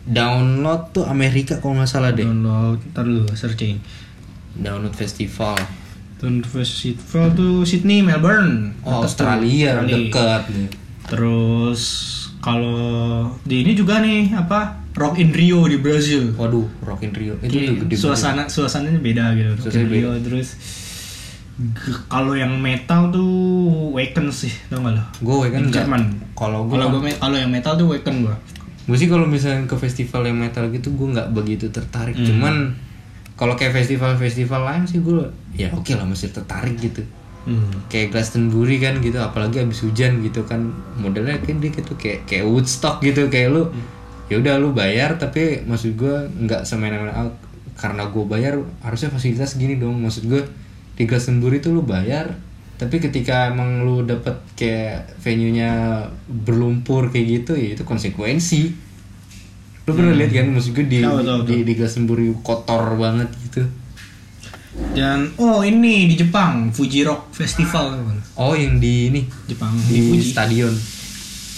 Download 0.09 0.90
tuh 0.90 1.05
Amerika 1.05 1.57
kalau 1.57 1.77
nggak 1.77 1.87
salah 1.87 2.11
deh 2.11 2.25
Download, 2.25 2.81
ntar 2.88 3.05
dulu 3.05 3.29
searching. 3.33 3.77
download 4.55 4.92
festival 4.92 5.55
Download 6.16 6.42
Festival 6.44 7.31
tuh 7.31 7.62
Sydney, 7.62 8.01
Melbourne. 8.01 8.75
Oh 8.83 9.01
Australia 9.01 9.79
Australia. 9.79 9.97
dekat 10.03 10.42
nih 10.51 10.68
Terus 11.07 11.83
kalau 12.38 12.75
di 13.42 13.62
ini 13.62 13.73
juga 13.73 13.99
nih 13.99 14.33
apa? 14.33 14.83
Rock 14.92 15.14
in 15.16 15.31
Rio 15.31 15.62
di 15.64 15.77
Brazil. 15.77 16.35
waduh 16.35 16.66
Rock 16.81 17.03
in 17.03 17.12
Rio 17.12 17.38
itu 17.38 17.55
tuh 17.62 17.75
gede 17.81 17.94
suasana 17.94 18.42
suasananya 18.47 18.99
beda 18.99 19.31
gitu. 19.33 19.51
Rock 19.53 19.59
in 19.59 19.62
Suasananya 19.64 19.94
Rio 19.94 20.11
terus 20.21 20.49
g- 21.57 22.03
kalau 22.07 22.35
yang 22.35 22.51
metal 22.57 23.09
tuh 23.09 23.31
Waken 23.92 24.27
sih, 24.29 24.51
tau 24.66 24.79
gak 24.81 24.92
lo? 24.92 25.03
gue 25.16 25.35
nggak- 25.49 25.71
Jerman. 25.73 26.03
kalau 26.33 26.64
gue 26.64 26.75
Kalau 26.75 26.87
gue 26.92 27.14
kalau 27.14 27.37
yang 27.37 27.49
metal 27.49 27.75
tuh 27.75 27.87
Waken 27.88 28.14
gua. 28.25 28.35
Gue 28.88 28.96
sih 28.96 29.05
kalau 29.05 29.29
misalnya 29.29 29.68
ke 29.68 29.77
festival 29.77 30.24
yang 30.24 30.40
metal 30.40 30.64
gitu 30.72 30.88
gue 30.96 31.09
nggak 31.12 31.29
begitu 31.37 31.68
tertarik. 31.68 32.16
Hmm. 32.16 32.24
cuman 32.24 32.55
kalau 33.38 33.55
kayak 33.55 33.77
festival-festival 33.77 34.64
lain 34.64 34.83
sih 34.88 34.98
gue 35.05 35.29
ya 35.55 35.68
oke 35.70 35.92
lah 35.92 36.09
masih 36.09 36.33
tertarik 36.33 36.74
gitu. 36.81 37.05
Hmm. 37.48 37.70
kayak 37.88 38.12
Glastonbury 38.12 38.77
kan 38.77 39.01
gitu 39.01 39.16
apalagi 39.20 39.64
abis 39.64 39.81
hujan 39.85 40.20
gitu 40.20 40.44
kan 40.44 40.68
modelnya 41.01 41.40
kan 41.40 41.57
dia 41.61 41.72
gitu 41.72 41.96
kayak 41.96 42.24
kayak 42.24 42.44
Woodstock 42.48 43.05
gitu. 43.05 43.29
Kayak 43.29 43.48
lu 43.53 43.62
ya 44.29 44.40
udah 44.40 44.61
lu 44.61 44.72
bayar 44.77 45.16
tapi 45.20 45.64
maksud 45.64 45.96
gue 45.96 46.29
nggak 46.44 46.64
semena-mena 46.64 47.12
ah, 47.12 47.33
karena 47.77 48.09
gue 48.11 48.24
bayar 48.24 48.57
harusnya 48.81 49.12
fasilitas 49.12 49.57
gini 49.57 49.77
dong. 49.77 50.01
Maksud 50.01 50.29
gue 50.29 50.42
di 50.96 51.05
Glastonbury 51.07 51.61
tuh 51.62 51.77
lu 51.77 51.85
bayar 51.85 52.48
tapi 52.79 53.03
ketika 53.03 53.51
emang 53.51 53.83
lu 53.83 54.07
dapet 54.07 54.38
kayak 54.55 55.19
venue-nya 55.19 56.07
berlumpur 56.31 57.11
kayak 57.11 57.27
gitu 57.43 57.53
ya 57.59 57.75
itu 57.75 57.83
konsekuensi. 57.83 58.62
Lu 59.83 59.91
pernah 59.99 60.14
lihat 60.14 60.31
kan 60.31 60.47
maksud 60.55 60.79
gue 60.79 60.87
di 60.87 61.03
Tahu, 61.03 61.27
tahu, 61.27 61.38
di, 61.43 61.67
di 61.67 61.73
Glastonbury 61.75 62.31
kotor 62.47 62.95
banget 62.95 63.27
gitu. 63.51 63.67
Dan 64.95 65.35
oh 65.43 65.67
ini 65.67 66.07
di 66.07 66.14
Jepang 66.14 66.71
Fuji 66.71 67.03
Rock 67.03 67.35
Festival 67.35 67.99
teman. 67.99 68.19
oh 68.38 68.55
yang 68.55 68.79
di 68.79 69.11
ini? 69.11 69.21
Jepang 69.51 69.75
di 69.91 69.99
di 69.99 70.01
Fuji. 70.14 70.31
stadion. 70.31 70.75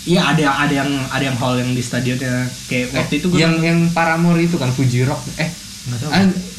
Iya 0.09 0.33
ada 0.33 0.65
ada 0.65 0.73
yang 0.73 0.91
ada 1.13 1.25
yang 1.29 1.37
hall 1.37 1.61
yang 1.61 1.77
di 1.77 1.85
stadionnya. 1.85 2.49
Kayak 2.65 2.97
waktu 2.97 3.21
itu 3.21 3.29
gue 3.29 3.37
yang 3.37 3.61
yang 3.61 3.93
Paramore 3.93 4.41
itu 4.41 4.57
kan 4.57 4.73
Fuji 4.73 5.05
Rock. 5.05 5.21
Eh 5.37 5.51
Nggak 5.91 5.99
tahu. 6.01 6.11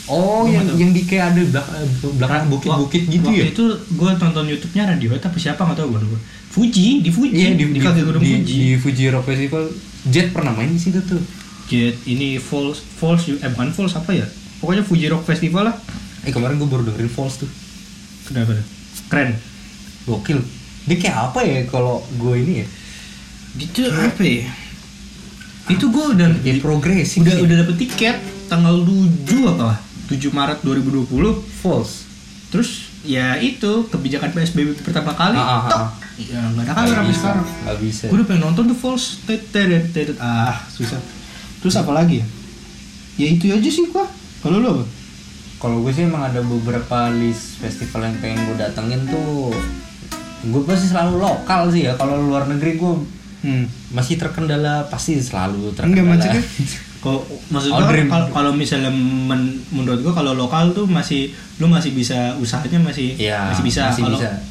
Oh 0.08 0.44
Gua 0.44 0.50
yang 0.50 0.66
tahu. 0.66 0.78
yang 0.78 0.92
di 0.92 1.02
kayak 1.04 1.26
ada 1.30 1.42
belakang 1.44 1.86
belakang 2.16 2.44
bukit-bukit 2.48 3.04
gitu 3.08 3.28
waktu 3.28 3.38
ya 3.38 3.46
itu 3.48 3.66
gue 3.92 4.10
tonton 4.16 4.46
YouTube-nya 4.48 4.84
Radiohead 4.88 5.22
apa 5.22 5.38
siapa 5.38 5.62
nggak 5.62 5.78
tahu 5.78 5.88
gue 5.90 6.02
lupa. 6.02 6.18
Fuji 6.50 6.88
di 7.00 7.10
Fuji 7.10 7.32
iya 7.34 7.50
di, 7.54 7.64
kaki 7.74 8.02
gunung 8.02 8.20
di, 8.20 8.32
Fuji. 8.36 8.54
di 8.54 8.68
Fuji 8.76 9.04
Rock 9.08 9.26
Festival 9.26 9.64
Jet 10.04 10.28
pernah 10.30 10.52
main 10.52 10.68
di 10.68 10.78
situ 10.78 11.00
tuh 11.02 11.22
Jet 11.66 11.96
ini 12.06 12.36
Falls 12.38 12.82
Falls 12.82 13.24
eh 13.30 13.48
bukan 13.48 13.72
Falls 13.72 13.94
apa 13.94 14.12
ya? 14.12 14.26
Pokoknya 14.58 14.82
Fuji 14.82 15.06
Rock 15.08 15.24
Festival 15.24 15.66
lah. 15.66 15.76
eh 16.22 16.30
kemarin 16.30 16.56
gue 16.56 16.66
baru 16.66 16.84
dengerin 16.84 17.08
Falls 17.08 17.38
tuh 17.38 17.50
Kenapa? 18.24 18.54
tuh? 18.54 18.66
Keren. 19.08 19.38
gokil 20.04 20.42
dia 20.82 20.98
kayak 20.98 21.18
apa 21.28 21.40
ya 21.42 21.62
kalau 21.66 22.02
gue 22.12 22.36
ini 22.38 22.54
ya 22.60 22.68
Itu 23.54 23.86
apa 23.86 24.20
ya? 24.20 24.50
Itu 25.68 25.88
gue 25.88 26.06
udah 26.12 26.28
ya 26.42 26.58
progresif 26.58 27.22
udah 27.22 27.32
sih. 27.32 27.42
udah 27.42 27.56
dapet 27.60 27.76
tiket 27.80 28.18
tanggal 28.48 28.82
7 28.82 29.24
apa? 29.48 29.78
7 30.12 30.20
Maret 30.30 30.60
2020. 30.60 31.08
Falls 31.64 32.04
Terus 32.52 32.92
ya 33.02 33.40
itu 33.40 33.88
kebijakan 33.88 34.36
PSBB 34.36 34.84
pertama 34.84 35.16
kali. 35.16 35.40
Ah, 35.40 35.48
ah, 35.48 35.62
tok. 35.66 35.80
ah. 35.80 35.90
Ya 36.20 36.40
nggak 36.52 36.68
ada 36.68 36.74
kabar 36.76 36.86
sampai 36.92 37.08
bisa, 37.08 37.20
sekarang. 37.24 37.46
nggak 37.64 37.78
bisa 37.80 38.04
Gue 38.12 38.16
udah 38.20 38.28
pengen 38.28 38.42
nonton 38.44 38.64
tuh 38.70 38.78
teret. 39.90 40.20
Ah 40.20 40.60
susah. 40.68 41.00
Terus 41.64 41.80
apa 41.80 41.96
lagi 41.96 42.20
ya? 42.22 42.28
Ya 43.16 43.28
itu 43.32 43.48
aja 43.50 43.70
sih 43.72 43.88
gua. 43.88 44.04
Kalau 44.44 44.60
lu 44.60 44.68
apa? 44.68 44.86
kalau 45.62 45.86
gue 45.86 45.94
sih 45.94 46.10
emang 46.10 46.26
ada 46.26 46.42
beberapa 46.42 47.14
list 47.14 47.62
festival 47.62 48.10
yang 48.10 48.18
pengen 48.18 48.50
gue 48.50 48.58
datengin 48.58 49.06
tuh 49.06 49.54
gue 50.42 50.62
pasti 50.66 50.90
selalu 50.90 51.22
lokal 51.22 51.70
sih 51.70 51.86
ya 51.86 51.94
kalau 51.96 52.18
luar 52.18 52.50
negeri 52.50 52.82
gue 52.82 52.94
Hmm. 53.42 53.66
masih 53.90 54.22
terkendala 54.22 54.86
pasti 54.86 55.18
selalu 55.18 55.74
Enggak 55.74 56.06
terkendala 56.06 56.10
maksudnya 56.14 56.42
kalau 57.02 57.20
maksud 57.50 57.74
gua 57.74 57.90
kalau 58.30 58.52
misalnya 58.54 58.94
men- 58.94 59.58
menurut 59.68 60.00
gua 60.00 60.14
kalau 60.14 60.32
lokal 60.34 60.70
tuh 60.70 60.86
masih 60.86 61.30
lu 61.58 61.66
masih 61.66 61.92
bisa 61.92 62.38
usahanya 62.38 62.78
masih 62.80 63.18
Iya, 63.18 63.50
masih 63.50 63.66
bisa. 63.66 63.90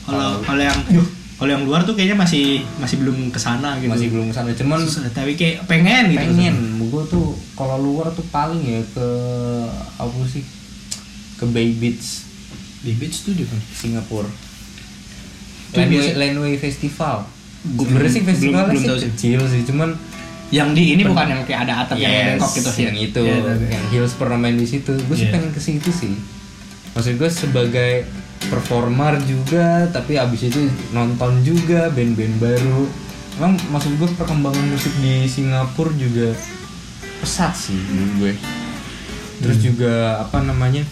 kalau 0.02 0.42
kalau 0.42 0.58
yang 0.58 0.78
kalau 1.38 1.50
yang 1.50 1.64
luar 1.64 1.80
tuh 1.82 1.94
kayaknya 1.94 2.18
masih 2.18 2.60
masih 2.76 3.00
belum 3.00 3.30
ke 3.30 3.38
sana 3.38 3.78
gitu. 3.78 3.88
Masih 3.88 4.12
belum 4.12 4.28
ke 4.28 4.34
sana 4.34 4.50
cuman 4.52 4.76
Susah, 4.82 5.08
tapi 5.08 5.32
kayak 5.32 5.64
pengen 5.64 6.10
gitu 6.10 6.20
pengen. 6.26 6.56
gue 6.82 7.02
tuh 7.06 7.32
kalau 7.54 7.78
luar 7.78 8.10
tuh 8.10 8.26
paling 8.28 8.60
ya 8.60 8.82
ke 8.92 9.08
apa 9.96 10.12
sih 10.26 10.44
ke 11.38 11.46
Bay 11.48 11.72
Beach. 11.72 12.28
Di 12.82 12.92
beach 12.92 13.24
tuh 13.24 13.32
di? 13.32 13.46
Singapura. 13.70 14.28
Landway, 15.70 16.12
Landway 16.12 16.54
Festival. 16.58 17.24
Gua 17.72 17.84
sebenarnya 17.84 18.10
sih 18.10 18.22
festivalnya 18.24 18.76
sih. 18.96 19.08
kecil 19.08 19.40
sih 19.46 19.62
cuman 19.64 19.92
yang 20.50 20.74
di 20.74 20.92
ini 20.92 21.02
bukan 21.02 21.26
yang 21.26 21.42
kayak 21.42 21.60
ada 21.64 21.86
atap 21.86 21.96
yang 21.96 22.10
Yes, 22.10 22.26
bengkok 22.34 22.50
gitu 22.52 22.70
sih 22.70 22.82
yang 22.84 22.98
itu. 22.98 23.22
Iya, 23.22 23.36
iya, 23.36 23.52
iya. 23.56 23.68
yang 23.70 23.84
Hills 23.88 24.14
pernah 24.14 24.34
main 24.36 24.54
di 24.54 24.66
situ. 24.66 24.92
Gue 25.00 25.14
sih 25.14 25.26
Iya. 25.26 25.32
pengen 25.32 25.50
ke 25.50 25.60
situ 25.60 25.90
sih. 25.90 26.14
Maksud 26.90 27.14
gue 27.16 27.30
sebagai 27.30 27.92
performer 28.42 29.14
juga 29.22 29.86
tapi 29.88 30.16
abis 30.16 30.48
itu 30.48 30.58
nonton 30.90 31.38
juga 31.40 31.86
band-band 31.88 32.36
baru. 32.36 32.82
Emang 33.36 33.54
maksud 33.70 33.94
gue 33.94 34.10
perkembangan 34.12 34.66
musik 34.66 34.90
di 34.98 35.24
Singapura 35.24 35.94
juga 35.94 36.34
pesat 37.18 37.54
sih 37.54 37.78
menurut 37.78 38.12
gue. 38.18 38.32
Terus 39.40 39.56
Hmm. 39.56 39.64
juga 39.64 39.92
apa 40.18 40.38
namanya 40.40 40.82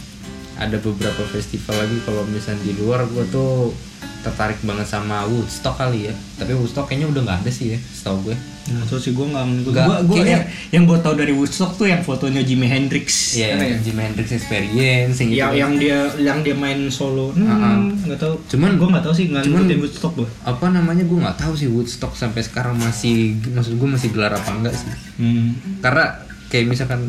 ada 0.54 0.78
beberapa 0.78 1.26
festival 1.26 1.74
lagi. 1.76 1.98
Kalau 2.00 2.22
misalnya 2.24 2.62
di 2.62 2.72
luar 2.74 3.04
gue 3.04 3.26
tuh 3.26 3.74
tertarik 4.20 4.58
banget 4.60 4.84
sama 4.84 5.22
Woodstock 5.24 5.76
kali 5.76 6.06
ya 6.06 6.14
tapi 6.34 6.52
Woodstock 6.52 6.84
kayaknya 6.84 7.08
udah 7.08 7.22
nggak 7.22 7.38
ada 7.40 7.50
sih 7.50 7.72
ya 7.72 7.78
setahu 7.78 8.26
gue 8.26 8.38
Nah, 8.68 8.84
terus 8.84 9.00
sih 9.00 9.16
gue 9.16 9.24
nggak 9.24 9.64
Gua, 9.64 10.04
gua 10.04 10.12
kayaknya- 10.12 10.28
yang, 10.28 10.44
yang 10.68 10.84
gue 10.84 10.98
tau 11.00 11.16
dari 11.16 11.32
Woodstock 11.32 11.72
tuh 11.74 11.88
yang 11.88 12.04
fotonya 12.04 12.44
Jimi 12.44 12.68
Hendrix. 12.68 13.32
Iya, 13.32 13.56
Apa 13.56 13.64
ya? 13.64 13.76
Jimi 13.80 13.96
Hendrix 14.02 14.28
Experience 14.28 15.16
yang, 15.16 15.28
gitu 15.30 15.40
yang, 15.40 15.52
yang 15.56 15.72
dia 15.74 15.98
yang 16.20 16.38
dia 16.38 16.52
main 16.52 16.76
solo. 16.88 17.32
Hmm, 17.32 17.48
Uh-uh. 17.48 17.76
nggak 18.04 18.18
tahu. 18.18 18.34
Cuman- 18.46 18.76
gue 18.76 18.84
nggak 18.86 19.00
tahu 19.02 19.14
sih 19.14 19.24
nggak 19.26 19.40
cuman- 19.42 19.64
ngikutin 19.64 19.78
Woodstock 19.80 20.12
gue. 20.14 20.28
apa 20.44 20.66
namanya 20.68 21.00
gue 21.02 21.16
nggak 21.18 21.38
tahu 21.38 21.52
sih 21.54 21.64
Woodstock 21.66 22.12
sampai 22.12 22.42
sekarang 22.42 22.76
masih 22.76 23.16
maksud 23.48 23.72
gue 23.72 23.88
masih 23.88 24.08
gelar 24.10 24.36
apa 24.36 24.50
enggak 24.52 24.74
sih 24.74 24.92
Hmm. 25.16 25.56
karena 25.80 26.04
kayak 26.46 26.68
misalkan 26.68 27.08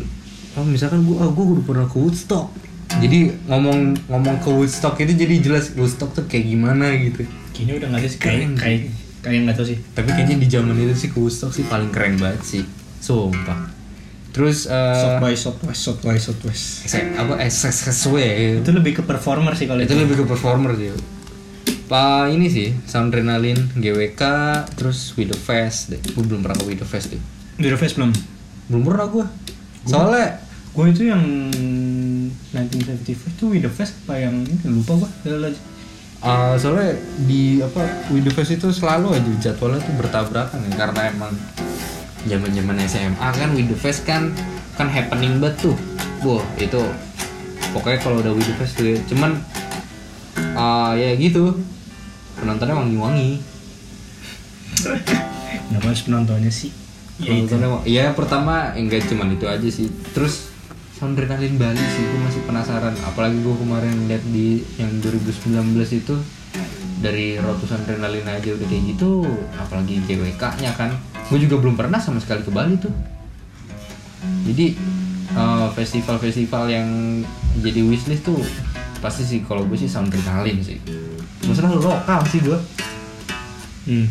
oh 0.55 0.63
misalkan 0.63 1.03
gue 1.03 1.11
oh 1.13 1.27
gue 1.29 1.43
udah 1.49 1.63
pernah 1.65 1.85
ke 1.85 1.97
Woodstock 1.97 2.55
jadi 2.91 3.19
ngomong 3.45 3.79
ngomong 4.05 4.35
ke 4.39 4.49
Woodstock 4.49 4.97
itu 4.97 5.13
jadi 5.13 5.35
jelas 5.39 5.71
Woodstock 5.73 6.11
tuh 6.11 6.25
kayak 6.25 6.45
gimana 6.47 6.89
gitu. 6.95 7.21
Kayaknya 7.53 7.73
udah 7.77 7.87
nggak 7.87 8.01
ada 8.01 8.09
sih 8.09 8.19
kayak 8.19 8.39
kayak 8.55 8.79
kayak 9.19 9.39
nggak 9.45 9.55
tahu 9.55 9.67
sih. 9.67 9.77
tapi 9.91 10.09
kayaknya 10.09 10.37
di 10.37 10.47
zaman 10.47 10.73
itu 10.73 10.95
sih 10.97 11.09
ke 11.09 11.17
Woodstock 11.17 11.51
sih 11.51 11.63
paling 11.63 11.89
keren 11.89 12.17
banget 12.17 12.41
sih. 12.41 12.63
Sumpah. 12.97 13.69
Terus 14.29 14.65
eh 14.65 14.95
South 14.95 15.17
by 15.19 15.33
Southwest, 15.33 15.79
South 15.79 16.01
by 16.01 16.17
Southwest. 16.17 16.65
se- 16.85 17.13
apa 17.13 17.37
SSSW 17.39 18.15
Itu 18.61 18.71
lebih 18.71 18.97
ke 18.97 19.03
performer 19.03 19.53
sih 19.53 19.65
kalau 19.65 19.79
itu 19.79 19.89
itu. 19.89 19.99
lebih 19.99 20.21
ke 20.21 20.25
performer 20.25 20.73
sih. 20.73 20.89
Pak 21.85 22.29
ini 22.29 22.45
sih 22.45 22.69
Soundrenalin 22.85 23.73
GWK 23.73 24.21
terus 24.73 25.13
With 25.13 25.29
The 25.29 25.37
Fest 25.37 25.89
deh. 25.89 26.01
Gue 26.13 26.21
belum 26.21 26.41
pernah 26.41 26.53
ke 26.55 26.73
The 26.75 26.85
Fest 26.85 27.09
deh. 27.09 27.21
The 27.57 27.73
Face 27.75 27.93
belum. 27.93 28.13
belum 28.69 28.81
pernah 28.83 29.05
gue 29.05 29.25
soalnya 29.81 30.37
Gue 30.69 30.93
itu 30.93 31.09
yang 31.09 31.49
1975 32.53 33.35
itu 33.35 33.43
With 33.49 33.63
The 33.65 33.71
Fest 33.71 33.93
apa 34.05 34.15
yang 34.19 34.45
ini 34.45 34.55
lupa 34.67 35.05
gue. 35.05 35.09
uh, 36.23 36.55
soalnya 36.59 36.97
di 37.25 37.61
apa 37.63 37.83
With 38.13 38.25
The 38.29 38.33
Fest 38.33 38.51
itu 38.55 38.67
selalu 38.73 39.15
aja 39.17 39.31
jadwalnya 39.49 39.81
tuh 39.83 39.95
bertabrakan 39.99 40.59
ya 40.67 40.71
karena 40.75 41.01
emang 41.13 41.33
zaman 42.27 42.49
zaman 42.51 42.75
SMA 42.85 43.27
kan 43.31 43.49
With 43.55 43.69
The 43.71 43.77
Fest 43.77 44.03
kan 44.03 44.33
kan 44.75 44.87
happening 44.87 45.39
banget 45.43 45.69
tuh 45.69 45.75
wah 46.23 46.43
itu 46.59 46.81
pokoknya 47.71 47.99
kalau 48.01 48.19
udah 48.19 48.33
With 48.33 48.47
The 48.47 48.55
Fest 48.59 48.73
tuh 48.79 48.85
ya. 48.93 48.97
cuman 49.07 49.39
uh, 50.57 50.93
ya 50.97 51.15
gitu 51.15 51.57
penontonnya 52.39 52.75
wangi-wangi 52.75 53.59
Kenapa 55.69 55.85
harus 55.91 56.03
penontonnya 56.07 56.51
sih? 56.51 56.71
Ya. 57.19 57.35
Penontonnya 57.35 57.69
ya 57.85 58.03
pertama 58.15 58.73
enggak 58.73 59.05
cuman 59.11 59.35
itu 59.35 59.45
aja 59.45 59.69
sih 59.69 59.91
terus 60.15 60.48
Soundrenalin 60.99 61.55
Bali 61.55 61.79
sih 61.79 62.03
gue 62.03 62.19
masih 62.27 62.43
penasaran. 62.43 62.91
Apalagi 63.07 63.39
gue 63.39 63.55
kemarin 63.55 63.95
lihat 64.11 64.23
di 64.35 64.67
yang 64.75 64.91
2019 64.99 65.71
itu 65.95 66.15
dari 66.99 67.39
ratusan 67.39 67.87
Soundrenalin 67.87 68.27
aja 68.27 68.51
udah 68.51 68.67
kayak 68.67 68.83
gitu 68.91 69.23
apalagi 69.55 70.03
GWK 70.03 70.43
nya 70.59 70.75
kan. 70.75 70.91
Gue 71.31 71.39
juga 71.39 71.55
belum 71.63 71.79
pernah 71.79 72.03
sama 72.03 72.19
sekali 72.19 72.43
ke 72.43 72.51
Bali 72.51 72.75
tuh. 72.75 72.91
Jadi 74.43 74.75
eh, 75.31 75.67
festival-festival 75.71 76.67
yang 76.67 76.87
jadi 77.63 77.79
wishlist 77.87 78.27
tuh 78.27 78.43
pasti 78.99 79.23
sih 79.23 79.39
kalau 79.47 79.63
gue 79.63 79.79
sih 79.79 79.87
Soundrenalin 79.87 80.59
sih. 80.59 80.83
Masalah 81.47 81.79
lokal 81.79 82.27
sih 82.27 82.43
gue 82.43 82.59
Hmm. 83.89 84.05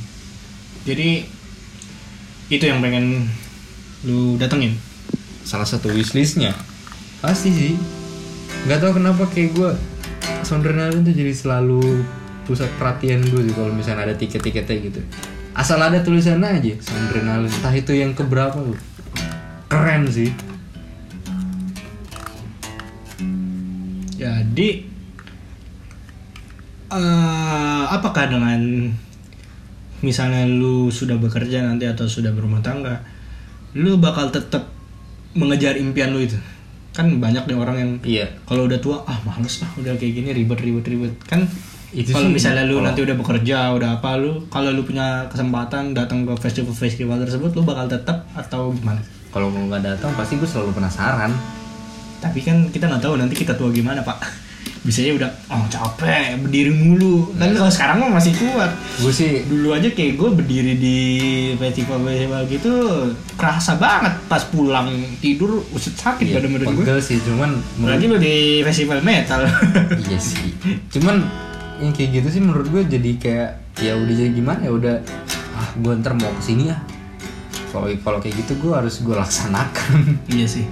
Jadi 0.82 1.22
itu 2.50 2.64
yang 2.66 2.82
pengen 2.82 3.30
lu 4.02 4.34
datengin. 4.34 4.74
salah 5.48 5.64
satu 5.64 5.88
wishlistnya 5.88 6.52
pasti 7.18 7.50
sih. 7.50 7.74
Nggak 8.66 8.78
tahu 8.82 8.92
kenapa 8.98 9.22
kayak 9.30 9.54
gue 9.54 9.70
Soundrenalin 10.42 11.04
tuh 11.04 11.14
jadi 11.14 11.34
selalu 11.34 12.02
pusat 12.48 12.70
perhatian 12.80 13.20
gue 13.20 13.44
sih 13.44 13.54
kalau 13.54 13.70
misalnya 13.74 14.08
ada 14.08 14.16
tiket-tiketnya 14.16 14.76
gitu. 14.88 15.00
Asal 15.52 15.82
ada 15.82 16.00
tulisannya 16.00 16.62
aja 16.62 16.74
Soundrenalin 16.80 17.50
entah 17.50 17.74
itu 17.74 17.92
yang 17.92 18.14
keberapa 18.14 18.56
lu 18.58 18.74
keren 19.68 20.08
sih. 20.08 20.32
Jadi 24.18 24.68
eh 26.88 27.84
apakah 27.92 28.32
dengan 28.32 28.90
misalnya 30.00 30.46
lu 30.46 30.88
sudah 30.88 31.18
bekerja 31.18 31.60
nanti 31.66 31.84
atau 31.84 32.08
sudah 32.08 32.32
berumah 32.32 32.64
tangga, 32.64 33.02
lu 33.76 33.98
bakal 34.00 34.30
tetap 34.32 34.70
mengejar 35.36 35.76
impian 35.76 36.14
lu 36.14 36.24
itu? 36.24 36.38
Kan 36.98 37.22
banyak 37.22 37.46
nih 37.46 37.54
orang 37.54 37.76
yang 37.78 37.90
iya. 38.02 38.26
kalau 38.42 38.66
udah 38.66 38.82
tua 38.82 38.98
ah 39.06 39.14
males 39.22 39.62
ah 39.62 39.70
udah 39.78 39.94
kayak 39.94 40.18
gini 40.18 40.34
ribet 40.34 40.58
ribet 40.58 40.82
ribet. 40.90 41.14
Kan 41.22 41.46
Itu 41.94 42.10
kalau 42.10 42.26
misalnya 42.28 42.66
lu 42.66 42.82
kalau- 42.82 42.90
nanti 42.90 43.00
udah 43.06 43.14
bekerja 43.14 43.58
udah 43.78 44.02
apa 44.02 44.18
lu 44.18 44.42
kalau 44.50 44.74
lu 44.74 44.82
punya 44.82 45.24
kesempatan 45.30 45.94
datang 45.94 46.26
ke 46.26 46.34
festival 46.42 46.74
festival 46.74 47.16
tersebut 47.22 47.54
lu 47.54 47.62
bakal 47.62 47.86
tetap 47.86 48.26
atau 48.34 48.74
gimana? 48.74 48.98
Kalau 49.30 49.54
nggak 49.54 49.86
datang 49.86 50.10
pasti 50.18 50.34
gue 50.36 50.48
selalu 50.50 50.74
penasaran. 50.74 51.30
Tapi 52.18 52.42
kan 52.42 52.66
kita 52.74 52.90
nggak 52.90 52.98
tahu 53.06 53.14
nanti 53.14 53.38
kita 53.38 53.54
tua 53.54 53.70
gimana 53.70 54.02
pak 54.02 54.18
bisanya 54.86 55.12
udah 55.18 55.30
oh 55.50 55.64
capek 55.66 56.38
berdiri 56.42 56.72
mulu. 56.72 57.30
Kan 57.34 57.54
kalau 57.54 57.72
sekarang 57.72 57.96
mah 58.02 58.10
masih 58.18 58.32
kuat. 58.38 58.70
Gue 59.02 59.12
sih 59.12 59.42
dulu 59.46 59.74
aja 59.74 59.88
kayak 59.90 60.14
gue 60.18 60.30
berdiri 60.32 60.74
di 60.78 60.98
festival 61.58 62.02
festival 62.06 62.42
gitu 62.46 62.74
kerasa 63.34 63.78
banget 63.78 64.14
pas 64.26 64.42
pulang 64.48 64.90
tidur 65.22 65.62
uset 65.74 65.94
sakit 65.94 66.26
iya, 66.26 66.42
badan 66.42 66.50
badan 66.58 66.74
gue 66.74 66.98
sih 67.02 67.18
cuman 67.22 67.54
apalagi 67.80 68.04
lu 68.06 68.16
di 68.18 68.36
festival 68.62 69.00
metal. 69.02 69.42
Iya 70.08 70.18
sih. 70.18 70.54
Cuman 70.94 71.26
yang 71.78 71.94
kayak 71.94 72.22
gitu 72.22 72.28
sih 72.38 72.42
menurut 72.42 72.66
gue 72.70 72.82
jadi 72.86 73.10
kayak 73.18 73.50
ya 73.78 73.94
udah 73.94 74.14
jadi 74.14 74.30
gimana 74.34 74.60
ya 74.66 74.72
udah 74.74 74.96
ah 75.58 75.70
gue 75.78 75.92
ntar 76.02 76.14
mau 76.14 76.30
ke 76.38 76.42
sini 76.42 76.70
ya. 76.70 76.78
Kalau 77.68 77.86
kalau 78.00 78.18
kayak 78.18 78.34
gitu 78.46 78.56
gue 78.62 78.72
harus 78.72 79.02
gue 79.02 79.14
laksanakan. 79.14 80.22
Iya 80.32 80.46
sih. 80.46 80.66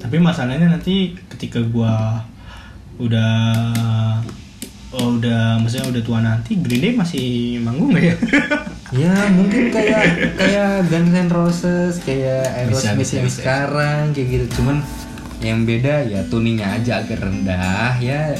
Tapi 0.00 0.16
masalahnya 0.16 0.72
nanti 0.72 1.12
ketika 1.28 1.60
gua 1.60 2.24
udah 3.00 3.32
oh, 4.92 5.16
udah 5.16 5.56
maksudnya 5.56 5.88
udah 5.88 6.02
tua 6.02 6.18
nanti 6.20 6.58
Green 6.58 6.82
Day 6.82 6.92
masih 6.92 7.28
manggung 7.58 7.96
nggak 7.96 8.04
ya 8.04 8.14
ya 9.06 9.14
mungkin 9.30 9.70
kayak 9.70 10.02
kayak 10.34 10.72
Guns 10.90 11.14
N' 11.14 11.30
Roses 11.30 12.02
kayak 12.02 12.42
Aerosmith 12.58 13.12
yang 13.12 13.24
bisa. 13.24 13.38
sekarang 13.40 14.10
kayak 14.10 14.28
gitu 14.28 14.46
cuman 14.60 14.82
yang 15.40 15.64
beda 15.64 16.04
ya 16.04 16.20
tuningnya 16.28 16.76
aja 16.76 17.00
agak 17.00 17.22
rendah 17.22 17.96
ya 17.96 18.34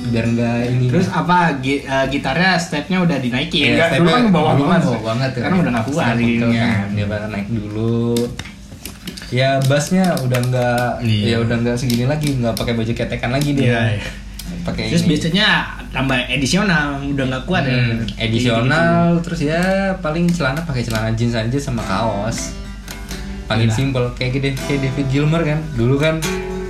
biar 0.00 0.24
nggak 0.26 0.58
ini 0.72 0.88
terus 0.88 1.12
apa 1.12 1.60
gi- 1.60 1.84
eh, 1.84 2.06
gitarnya 2.08 2.56
stepnya 2.56 3.04
udah 3.04 3.20
dinaikin 3.20 3.76
Nggak, 3.76 4.00
dulu 4.00 4.08
kan 4.08 4.24
bawah 4.32 4.48
kan 4.48 4.58
banget 4.58 4.80
bawah 4.82 5.02
banget 5.04 5.30
tuh. 5.30 5.42
karena 5.44 5.56
udah 5.60 5.70
nggak 5.70 5.86
kuat 5.92 6.04
kan. 6.08 6.86
dia 6.96 7.06
naik 7.28 7.48
dulu 7.52 8.08
ya 9.30 9.62
bassnya 9.64 10.10
udah 10.18 10.40
nggak 10.42 10.90
Iya. 11.00 11.24
ya 11.24 11.36
udah 11.40 11.56
nggak 11.56 11.76
segini 11.76 12.04
lagi 12.04 12.34
nggak 12.34 12.52
pakai 12.52 12.74
baju 12.74 12.90
ketekan 12.90 13.30
lagi 13.30 13.54
dia 13.54 13.64
Iya, 13.64 13.80
iya. 13.94 14.02
pakai 14.60 14.90
terus 14.90 15.02
ini. 15.02 15.10
biasanya 15.14 15.46
tambah 15.88 16.18
edisional 16.28 16.86
udah 17.00 17.24
nggak 17.26 17.44
kuat 17.44 17.62
ya. 17.62 17.78
Hmm, 17.78 18.02
edisional 18.18 19.00
terus 19.20 19.40
ya 19.40 19.62
paling 19.96 20.26
celana 20.28 20.60
pakai 20.60 20.82
celana 20.82 21.10
jeans 21.12 21.32
aja 21.32 21.54
sama 21.56 21.80
kaos. 21.80 22.58
Paling 23.46 23.66
Gila. 23.66 23.74
simpel 23.76 24.04
kayak 24.14 24.32
gede 24.36 24.50
kayak 24.60 24.80
David 24.84 25.06
Gilmer 25.08 25.42
kan. 25.42 25.58
Dulu 25.74 25.94
kan 25.96 26.18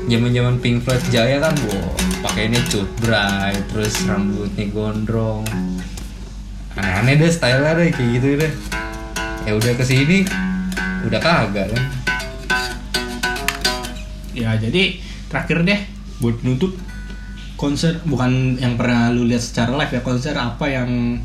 zaman 0.06 0.30
zaman 0.30 0.54
Pink 0.58 0.80
Floyd 0.80 1.00
Jaya 1.08 1.36
kan 1.38 1.52
wow 1.64 1.92
pakainya 2.20 2.60
cut 2.66 2.88
bright 2.98 3.60
terus 3.68 4.04
rambutnya 4.04 4.68
gondrong. 4.68 5.44
Aneh-aneh 6.72 7.16
deh 7.16 7.28
style 7.28 7.64
deh 7.64 7.88
kayak 7.88 8.08
gitu 8.14 8.28
deh. 8.36 8.52
Ya 9.42 9.52
udah 9.52 9.72
ke 9.72 9.82
sini 9.82 10.28
udah 11.00 11.16
kagak 11.16 11.72
kan 11.72 11.82
ya 14.34 14.54
jadi 14.58 14.98
terakhir 15.30 15.62
deh 15.66 15.80
buat 16.20 16.42
nutup 16.44 16.76
konser 17.60 18.00
bukan 18.08 18.56
yang 18.56 18.80
pernah 18.80 19.12
lu 19.12 19.28
lihat 19.28 19.44
secara 19.44 19.76
live 19.76 19.92
ya 19.92 20.00
konser 20.00 20.32
apa 20.32 20.64
yang 20.64 21.20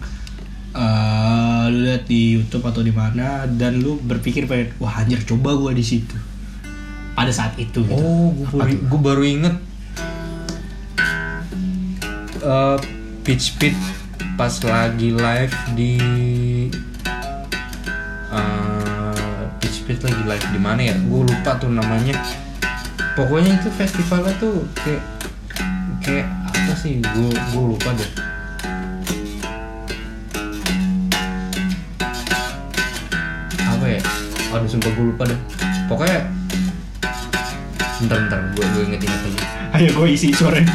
eh, 0.75 1.63
lu 1.71 1.79
lihat 1.87 2.03
di 2.03 2.35
YouTube 2.35 2.67
atau 2.67 2.83
di 2.83 2.91
mana 2.91 3.47
dan 3.47 3.79
lu 3.79 3.95
berpikir 4.03 4.43
pengen 4.43 4.75
wah 4.83 4.99
anjir 4.99 5.23
coba 5.23 5.55
gua 5.55 5.71
di 5.71 5.83
situ. 5.87 6.15
Pada 7.15 7.31
saat 7.31 7.55
itu 7.55 7.79
gitu. 7.79 7.95
oh 7.95 8.35
gue 8.35 8.47
baru, 8.51 8.75
gua 8.91 8.99
baru 8.99 9.23
inget. 9.23 9.55
Eh, 12.43 12.77
pitch 13.23 13.55
pit 13.55 13.75
pas 14.35 14.51
lagi 14.67 15.15
live 15.15 15.55
di 15.79 15.95
eh, 18.35 19.43
pitch 19.63 19.87
pit 19.87 20.03
lagi 20.03 20.23
live 20.27 20.45
di 20.51 20.59
mana 20.59 20.81
ya? 20.83 20.95
Gue 20.99 21.23
lupa 21.23 21.55
tuh 21.55 21.71
namanya 21.71 22.19
pokoknya 23.15 23.55
itu 23.55 23.71
festivalnya 23.79 24.35
tuh 24.43 24.67
kayak 24.83 25.03
kayak 26.03 26.27
apa 26.43 26.73
sih? 26.75 26.99
Gue 26.99 27.31
gue 27.31 27.63
lupa 27.63 27.95
deh. 27.95 28.09
Apa 33.63 33.85
ya? 33.87 33.99
Aduh 34.51 34.67
sumpah 34.67 34.91
gue 34.91 35.05
lupa 35.15 35.23
deh. 35.31 35.39
Pokoknya 35.87 36.27
bentar 38.03 38.17
bentar 38.27 38.39
gue 38.51 38.65
gue 38.67 38.83
inget 38.91 39.01
inget 39.07 39.21
lagi? 39.23 39.39
Ayo 39.75 39.89
gua 39.95 40.07
isi 40.11 40.35
suaranya. 40.35 40.71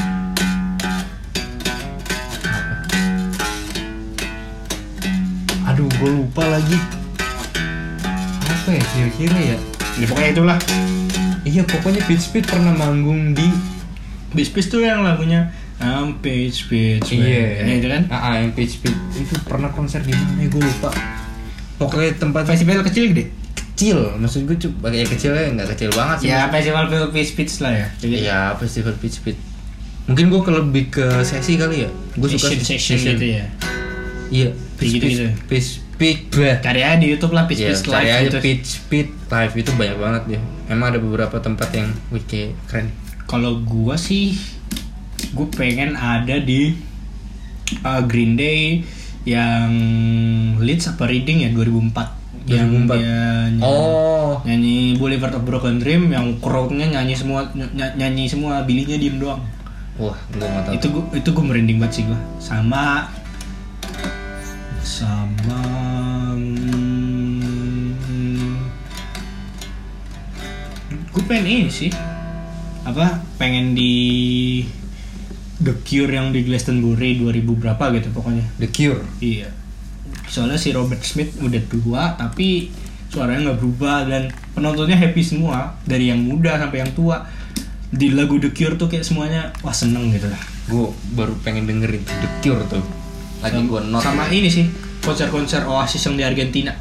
Aduh 5.68 5.92
gue 5.92 6.10
lupa 6.24 6.48
lagi. 6.48 6.80
Apa 8.48 8.68
ya 8.72 8.82
kira-kira 8.96 9.38
ya? 9.40 9.56
Ya 10.00 10.06
pokoknya 10.08 10.32
itulah 10.32 10.58
iya 11.50 11.62
pokoknya 11.66 12.06
Pitch 12.06 12.30
Pit 12.30 12.46
pernah 12.46 12.70
manggung 12.70 13.34
di 13.34 13.48
Bis 14.30 14.46
Bis 14.48 14.70
tuh 14.70 14.78
yang 14.80 15.02
lagunya 15.02 15.50
I'm 15.82 16.22
Peach 16.22 16.70
Peach 16.70 17.10
iya 17.10 17.66
ya, 17.66 17.74
itu 17.74 17.88
kan 17.88 18.02
ah 18.06 18.16
ah, 18.16 18.34
yang 18.38 18.54
Pitch 18.54 18.78
Pit 18.78 18.94
itu 19.16 19.34
pernah 19.42 19.72
konser 19.72 20.04
di 20.06 20.14
mana 20.14 20.46
gue 20.46 20.62
lupa 20.62 20.94
pokoknya 21.76 22.20
tempat 22.20 22.46
festival 22.46 22.84
kecil 22.84 23.10
gede 23.10 23.24
kecil 23.74 23.98
maksud 24.20 24.44
gue 24.44 24.56
coba 24.60 24.92
ya 24.92 25.02
kecilnya 25.02 25.56
nggak 25.56 25.68
kecil 25.74 25.90
banget 25.90 26.16
sih 26.20 26.28
ya 26.28 26.46
festival 26.52 26.84
Peach 27.10 27.32
Peach 27.32 27.54
lah 27.64 27.72
ya 27.72 27.86
Jadi, 27.96 28.14
Iya, 28.22 28.40
festival 28.60 28.94
Pitch 29.00 29.18
Pit. 29.24 29.36
Mungkin 30.04 30.28
gue 30.28 30.40
ke 30.42 30.50
lebih 30.52 30.84
ke 30.90 31.06
sesi 31.22 31.54
kali 31.56 31.86
ya. 31.86 31.90
Gue 32.12 32.28
suka 32.28 32.50
session 32.52 32.66
session 32.66 33.16
gitu 33.16 33.26
ya 33.40 33.44
Iya, 34.28 34.48
Pitch 34.76 34.92
Gitu 34.92 35.00
Pit. 35.00 35.12
gitu. 35.16 35.26
Pitch 35.48 35.70
Pit. 35.96 36.18
Bah. 36.28 36.56
cari 36.60 36.80
aja 36.84 36.96
di 37.00 37.08
YouTube 37.08 37.32
lah 37.32 37.48
Iya, 37.48 37.72
Peach 37.72 37.80
cari 37.80 38.04
live 38.04 38.12
aja 38.12 38.20
gitu 38.28 38.38
Pitch 38.44 38.70
Pit 38.92 39.08
live 39.32 39.54
itu 39.56 39.70
banyak 39.72 39.96
banget 39.96 40.22
ya. 40.36 40.40
Emang 40.70 40.86
ada 40.88 40.98
beberapa 40.98 41.36
tempat 41.36 41.68
yang 41.72 41.90
wih 42.08 42.22
kayak 42.22 42.54
keren. 42.64 42.88
kalau 43.24 43.58
gua 43.60 43.94
sih 43.94 44.38
gue 45.28 45.46
pengen 45.48 45.94
ada 45.94 46.38
di 46.38 46.74
uh, 47.80 48.02
Green 48.02 48.34
Day 48.34 48.82
yang 49.22 49.70
Leeds 50.56 50.88
apa 50.88 51.04
Reading 51.04 51.44
ya 51.44 51.50
2004 51.50 52.48
yang 52.48 52.66
2004. 52.86 52.86
dia 52.88 53.14
nyanyi, 53.44 53.60
Oh, 53.62 54.40
nyanyi 54.42 54.78
Boulevard 54.96 55.30
of 55.32 55.44
Broken 55.44 55.76
Dream 55.76 56.08
yang 56.08 56.38
crowdnya 56.38 56.88
nyanyi 56.88 57.14
semua 57.14 57.46
ny- 57.52 57.68
nyanyi 57.94 58.26
semua 58.26 58.64
bilinya 58.64 58.96
diem 58.96 59.16
doang 59.16 59.42
wah, 59.96 60.16
gue 60.30 60.40
nggak 60.40 60.64
tahu. 60.64 60.72
itu 60.72 60.86
gua 60.88 61.04
itu 61.12 61.28
gue 61.28 61.44
merinding 61.44 61.78
banget 61.78 61.92
sih 61.92 62.04
gua 62.04 62.18
sama 62.38 63.10
sama 64.80 65.62
pengen 71.30 71.46
ini 71.46 71.70
sih 71.70 71.94
apa 72.82 73.22
pengen 73.38 73.78
di 73.78 73.94
The 75.62 75.78
Cure 75.86 76.10
yang 76.10 76.34
di 76.34 76.42
Glastonbury 76.42 77.22
2000 77.22 77.46
berapa 77.54 77.84
gitu 77.94 78.10
pokoknya 78.10 78.42
The 78.58 78.66
Cure. 78.66 79.06
iya 79.22 79.46
soalnya 80.26 80.58
si 80.58 80.74
Robert 80.74 81.06
Smith 81.06 81.38
udah 81.38 81.62
tua 81.70 82.18
tapi 82.18 82.74
suaranya 83.14 83.54
nggak 83.54 83.58
berubah 83.62 84.10
dan 84.10 84.34
penontonnya 84.58 84.98
happy 84.98 85.22
semua 85.22 85.78
dari 85.86 86.10
yang 86.10 86.18
muda 86.18 86.58
sampai 86.58 86.82
yang 86.82 86.90
tua 86.98 87.22
di 87.94 88.10
lagu 88.10 88.42
The 88.42 88.50
Cure 88.50 88.74
tuh 88.74 88.90
kayak 88.90 89.06
semuanya 89.06 89.54
wah 89.62 89.74
seneng 89.74 90.10
gitu 90.10 90.26
lah 90.26 90.42
Gue 90.66 90.90
baru 91.14 91.34
pengen 91.46 91.66
dengerin 91.66 92.06
The 92.06 92.28
Cure 92.38 92.62
tuh. 92.70 92.82
Lagi 93.42 93.58
gue 93.58 93.80
not. 93.90 94.02
sama 94.02 94.26
ini 94.30 94.46
sih 94.46 94.66
konser-konser 95.02 95.62
Oasis 95.66 96.02
yang 96.10 96.18
di 96.18 96.22
Argentina 96.26 96.74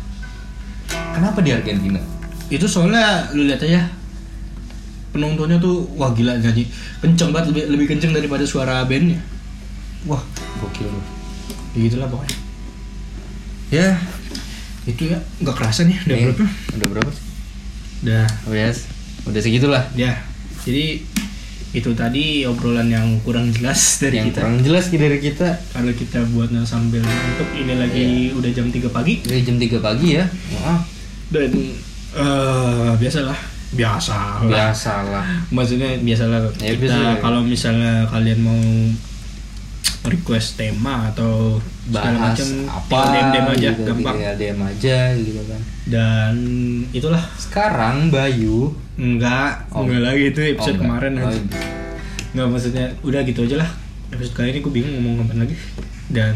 Kenapa 0.89 1.37
di 1.45 1.53
Argentina? 1.53 2.01
itu 2.49 2.65
soalnya 2.65 3.29
lu 3.37 3.45
lihat 3.45 3.61
aja 3.61 3.98
penontonnya 5.19 5.59
tuh 5.59 5.83
wah 5.99 6.15
gila 6.15 6.39
jadi 6.39 6.63
kenceng 7.03 7.35
banget 7.35 7.51
lebih 7.51 7.63
lebih 7.75 7.85
kenceng 7.91 8.15
daripada 8.15 8.47
suara 8.47 8.87
bandnya. 8.87 9.19
Wah, 10.07 10.23
gokil 10.63 10.87
lu. 10.87 11.01
ya 11.75 11.79
gitulah 11.91 12.07
pokoknya. 12.07 12.37
Ya, 13.69 13.87
itu 14.87 15.11
ya. 15.11 15.19
Nggak 15.43 15.55
kerasa 15.59 15.83
nih 15.83 15.99
udah 16.07 16.15
nih, 16.15 16.25
berapa? 16.31 16.45
Udah 16.79 16.87
berapa 16.87 17.09
sih? 17.11 17.25
udah. 18.07 18.25
Oh 18.47 18.55
yes. 18.55 18.87
Udah 19.27 19.41
segitulah. 19.43 19.83
ya. 19.99 20.23
Jadi 20.63 21.03
itu 21.69 21.91
tadi 21.93 22.47
obrolan 22.49 22.89
yang 22.89 23.21
kurang 23.21 23.53
jelas 23.53 24.01
dari 24.01 24.23
yang 24.23 24.31
kita. 24.31 24.41
kurang 24.41 24.63
jelas 24.63 24.87
dari 24.89 25.19
kita. 25.19 25.59
Kalau 25.75 25.91
kita 25.91 26.19
buat 26.31 26.49
sambil 26.63 27.03
ngantuk 27.03 27.49
ini 27.59 27.73
lagi 27.75 28.07
udah 28.33 28.49
jam 28.55 28.71
3 28.71 28.87
pagi. 28.89 29.19
Dari 29.27 29.43
jam 29.43 29.59
3 29.59 29.83
pagi 29.83 30.07
ya. 30.15 30.25
Maaf, 30.55 30.87
dan 31.29 31.51
eh 32.09 32.91
biasalah 32.97 33.58
biasa 33.71 34.13
lah. 34.41 34.49
Biasalah. 34.49 35.25
Maksudnya 35.49 35.97
biasalah 35.97 36.39
Ya, 36.57 36.73
kita 36.73 36.89
biasa. 36.89 37.21
kalau 37.21 37.41
misalnya 37.41 38.05
kalian 38.05 38.39
mau 38.39 38.61
request 40.01 40.55
tema 40.55 41.05
atau 41.07 41.59
segala 41.83 42.17
bahas 42.17 42.39
macam 42.39 42.47
apa 42.71 42.99
DM 43.05 43.27
DM 43.29 43.47
aja 43.47 43.69
gitu, 43.69 43.81
gampang. 43.83 44.15
tinggal 44.15 44.35
DM 44.35 44.59
aja 44.63 44.97
gitu 45.13 45.41
kan. 45.43 45.61
Dan 45.85 46.33
itulah. 46.89 47.23
Sekarang 47.35 48.09
Bayu. 48.09 48.73
Enggak 48.95 49.69
Oh. 49.69 49.83
enggak 49.83 50.01
lagi 50.03 50.23
itu 50.29 50.39
Oh, 50.39 50.49
episode 50.49 50.75
enggak. 50.75 50.85
kemarin 50.87 51.13
Oh, 51.15 51.27
aja 51.27 51.41
enggak 52.29 52.47
maksudnya 52.47 52.85
udah 53.01 53.21
gitu 53.23 53.39
aja 53.43 53.55
lah. 53.57 53.69
Episode 54.09 54.35
kali 54.35 54.47
ini 54.49 54.59
gue 54.59 54.73
bingung 54.73 54.93
ngomong 54.95 55.15
apa 55.23 55.33
lagi. 55.37 55.55
Dan 56.07 56.33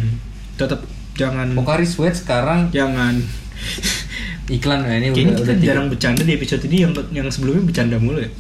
tetap 0.54 0.86
jangan 1.13 1.48
Pokari 1.54 1.84
Sweat 1.84 2.13
sekarang. 2.15 2.69
Jangan 2.69 3.17
iklan 4.45 4.79
nah 4.82 4.91
ini 4.91 5.08
kayaknya 5.10 5.23
udah, 5.23 5.23
kita 5.34 5.43
udah 5.43 5.56
tiga- 5.56 5.67
jarang 5.69 5.86
bercanda 5.88 6.21
di 6.21 6.34
episode 6.34 6.63
ini 6.65 6.77
yang 6.82 6.91
yang 7.12 7.27
sebelumnya 7.27 7.63
bercanda 7.63 7.95
mulu 7.95 8.19
ya. 8.19 8.32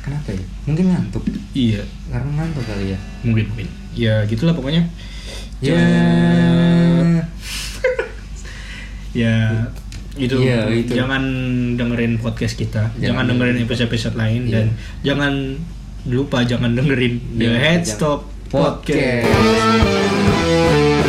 Kenapa 0.00 0.28
ya? 0.30 0.40
Mungkin 0.64 0.84
ngantuk. 0.88 1.22
Iya. 1.52 1.82
Karena 2.08 2.30
ngantuk 2.34 2.64
kali 2.64 2.84
ya. 2.90 2.98
Mungkin 3.20 3.44
mungkin. 3.46 3.68
Ya 3.92 4.24
gitulah 4.24 4.52
pokoknya. 4.52 4.88
Ya. 5.60 5.76
Ya 9.10 9.66
itu, 10.14 10.38
Iya, 10.38 10.70
itu. 10.70 10.94
jangan 10.94 11.22
dengerin 11.74 12.14
podcast 12.16 12.54
kita. 12.54 12.94
Jangan, 12.94 13.02
Jangan 13.02 13.24
dengerin 13.28 13.54
dengerin 13.58 13.66
episode-episode 13.66 14.14
lain 14.14 14.42
Iya. 14.46 14.52
dan 14.54 14.66
jangan 15.02 15.32
lupa 16.06 16.38
jangan 16.42 16.72
dengerin 16.72 17.18
The 17.34 17.44
Jangan- 17.44 17.58
Head 17.58 17.80
jangan- 17.82 17.90
Stop 17.90 18.20
podcast. 18.48 19.26
Podcast. 19.26 20.99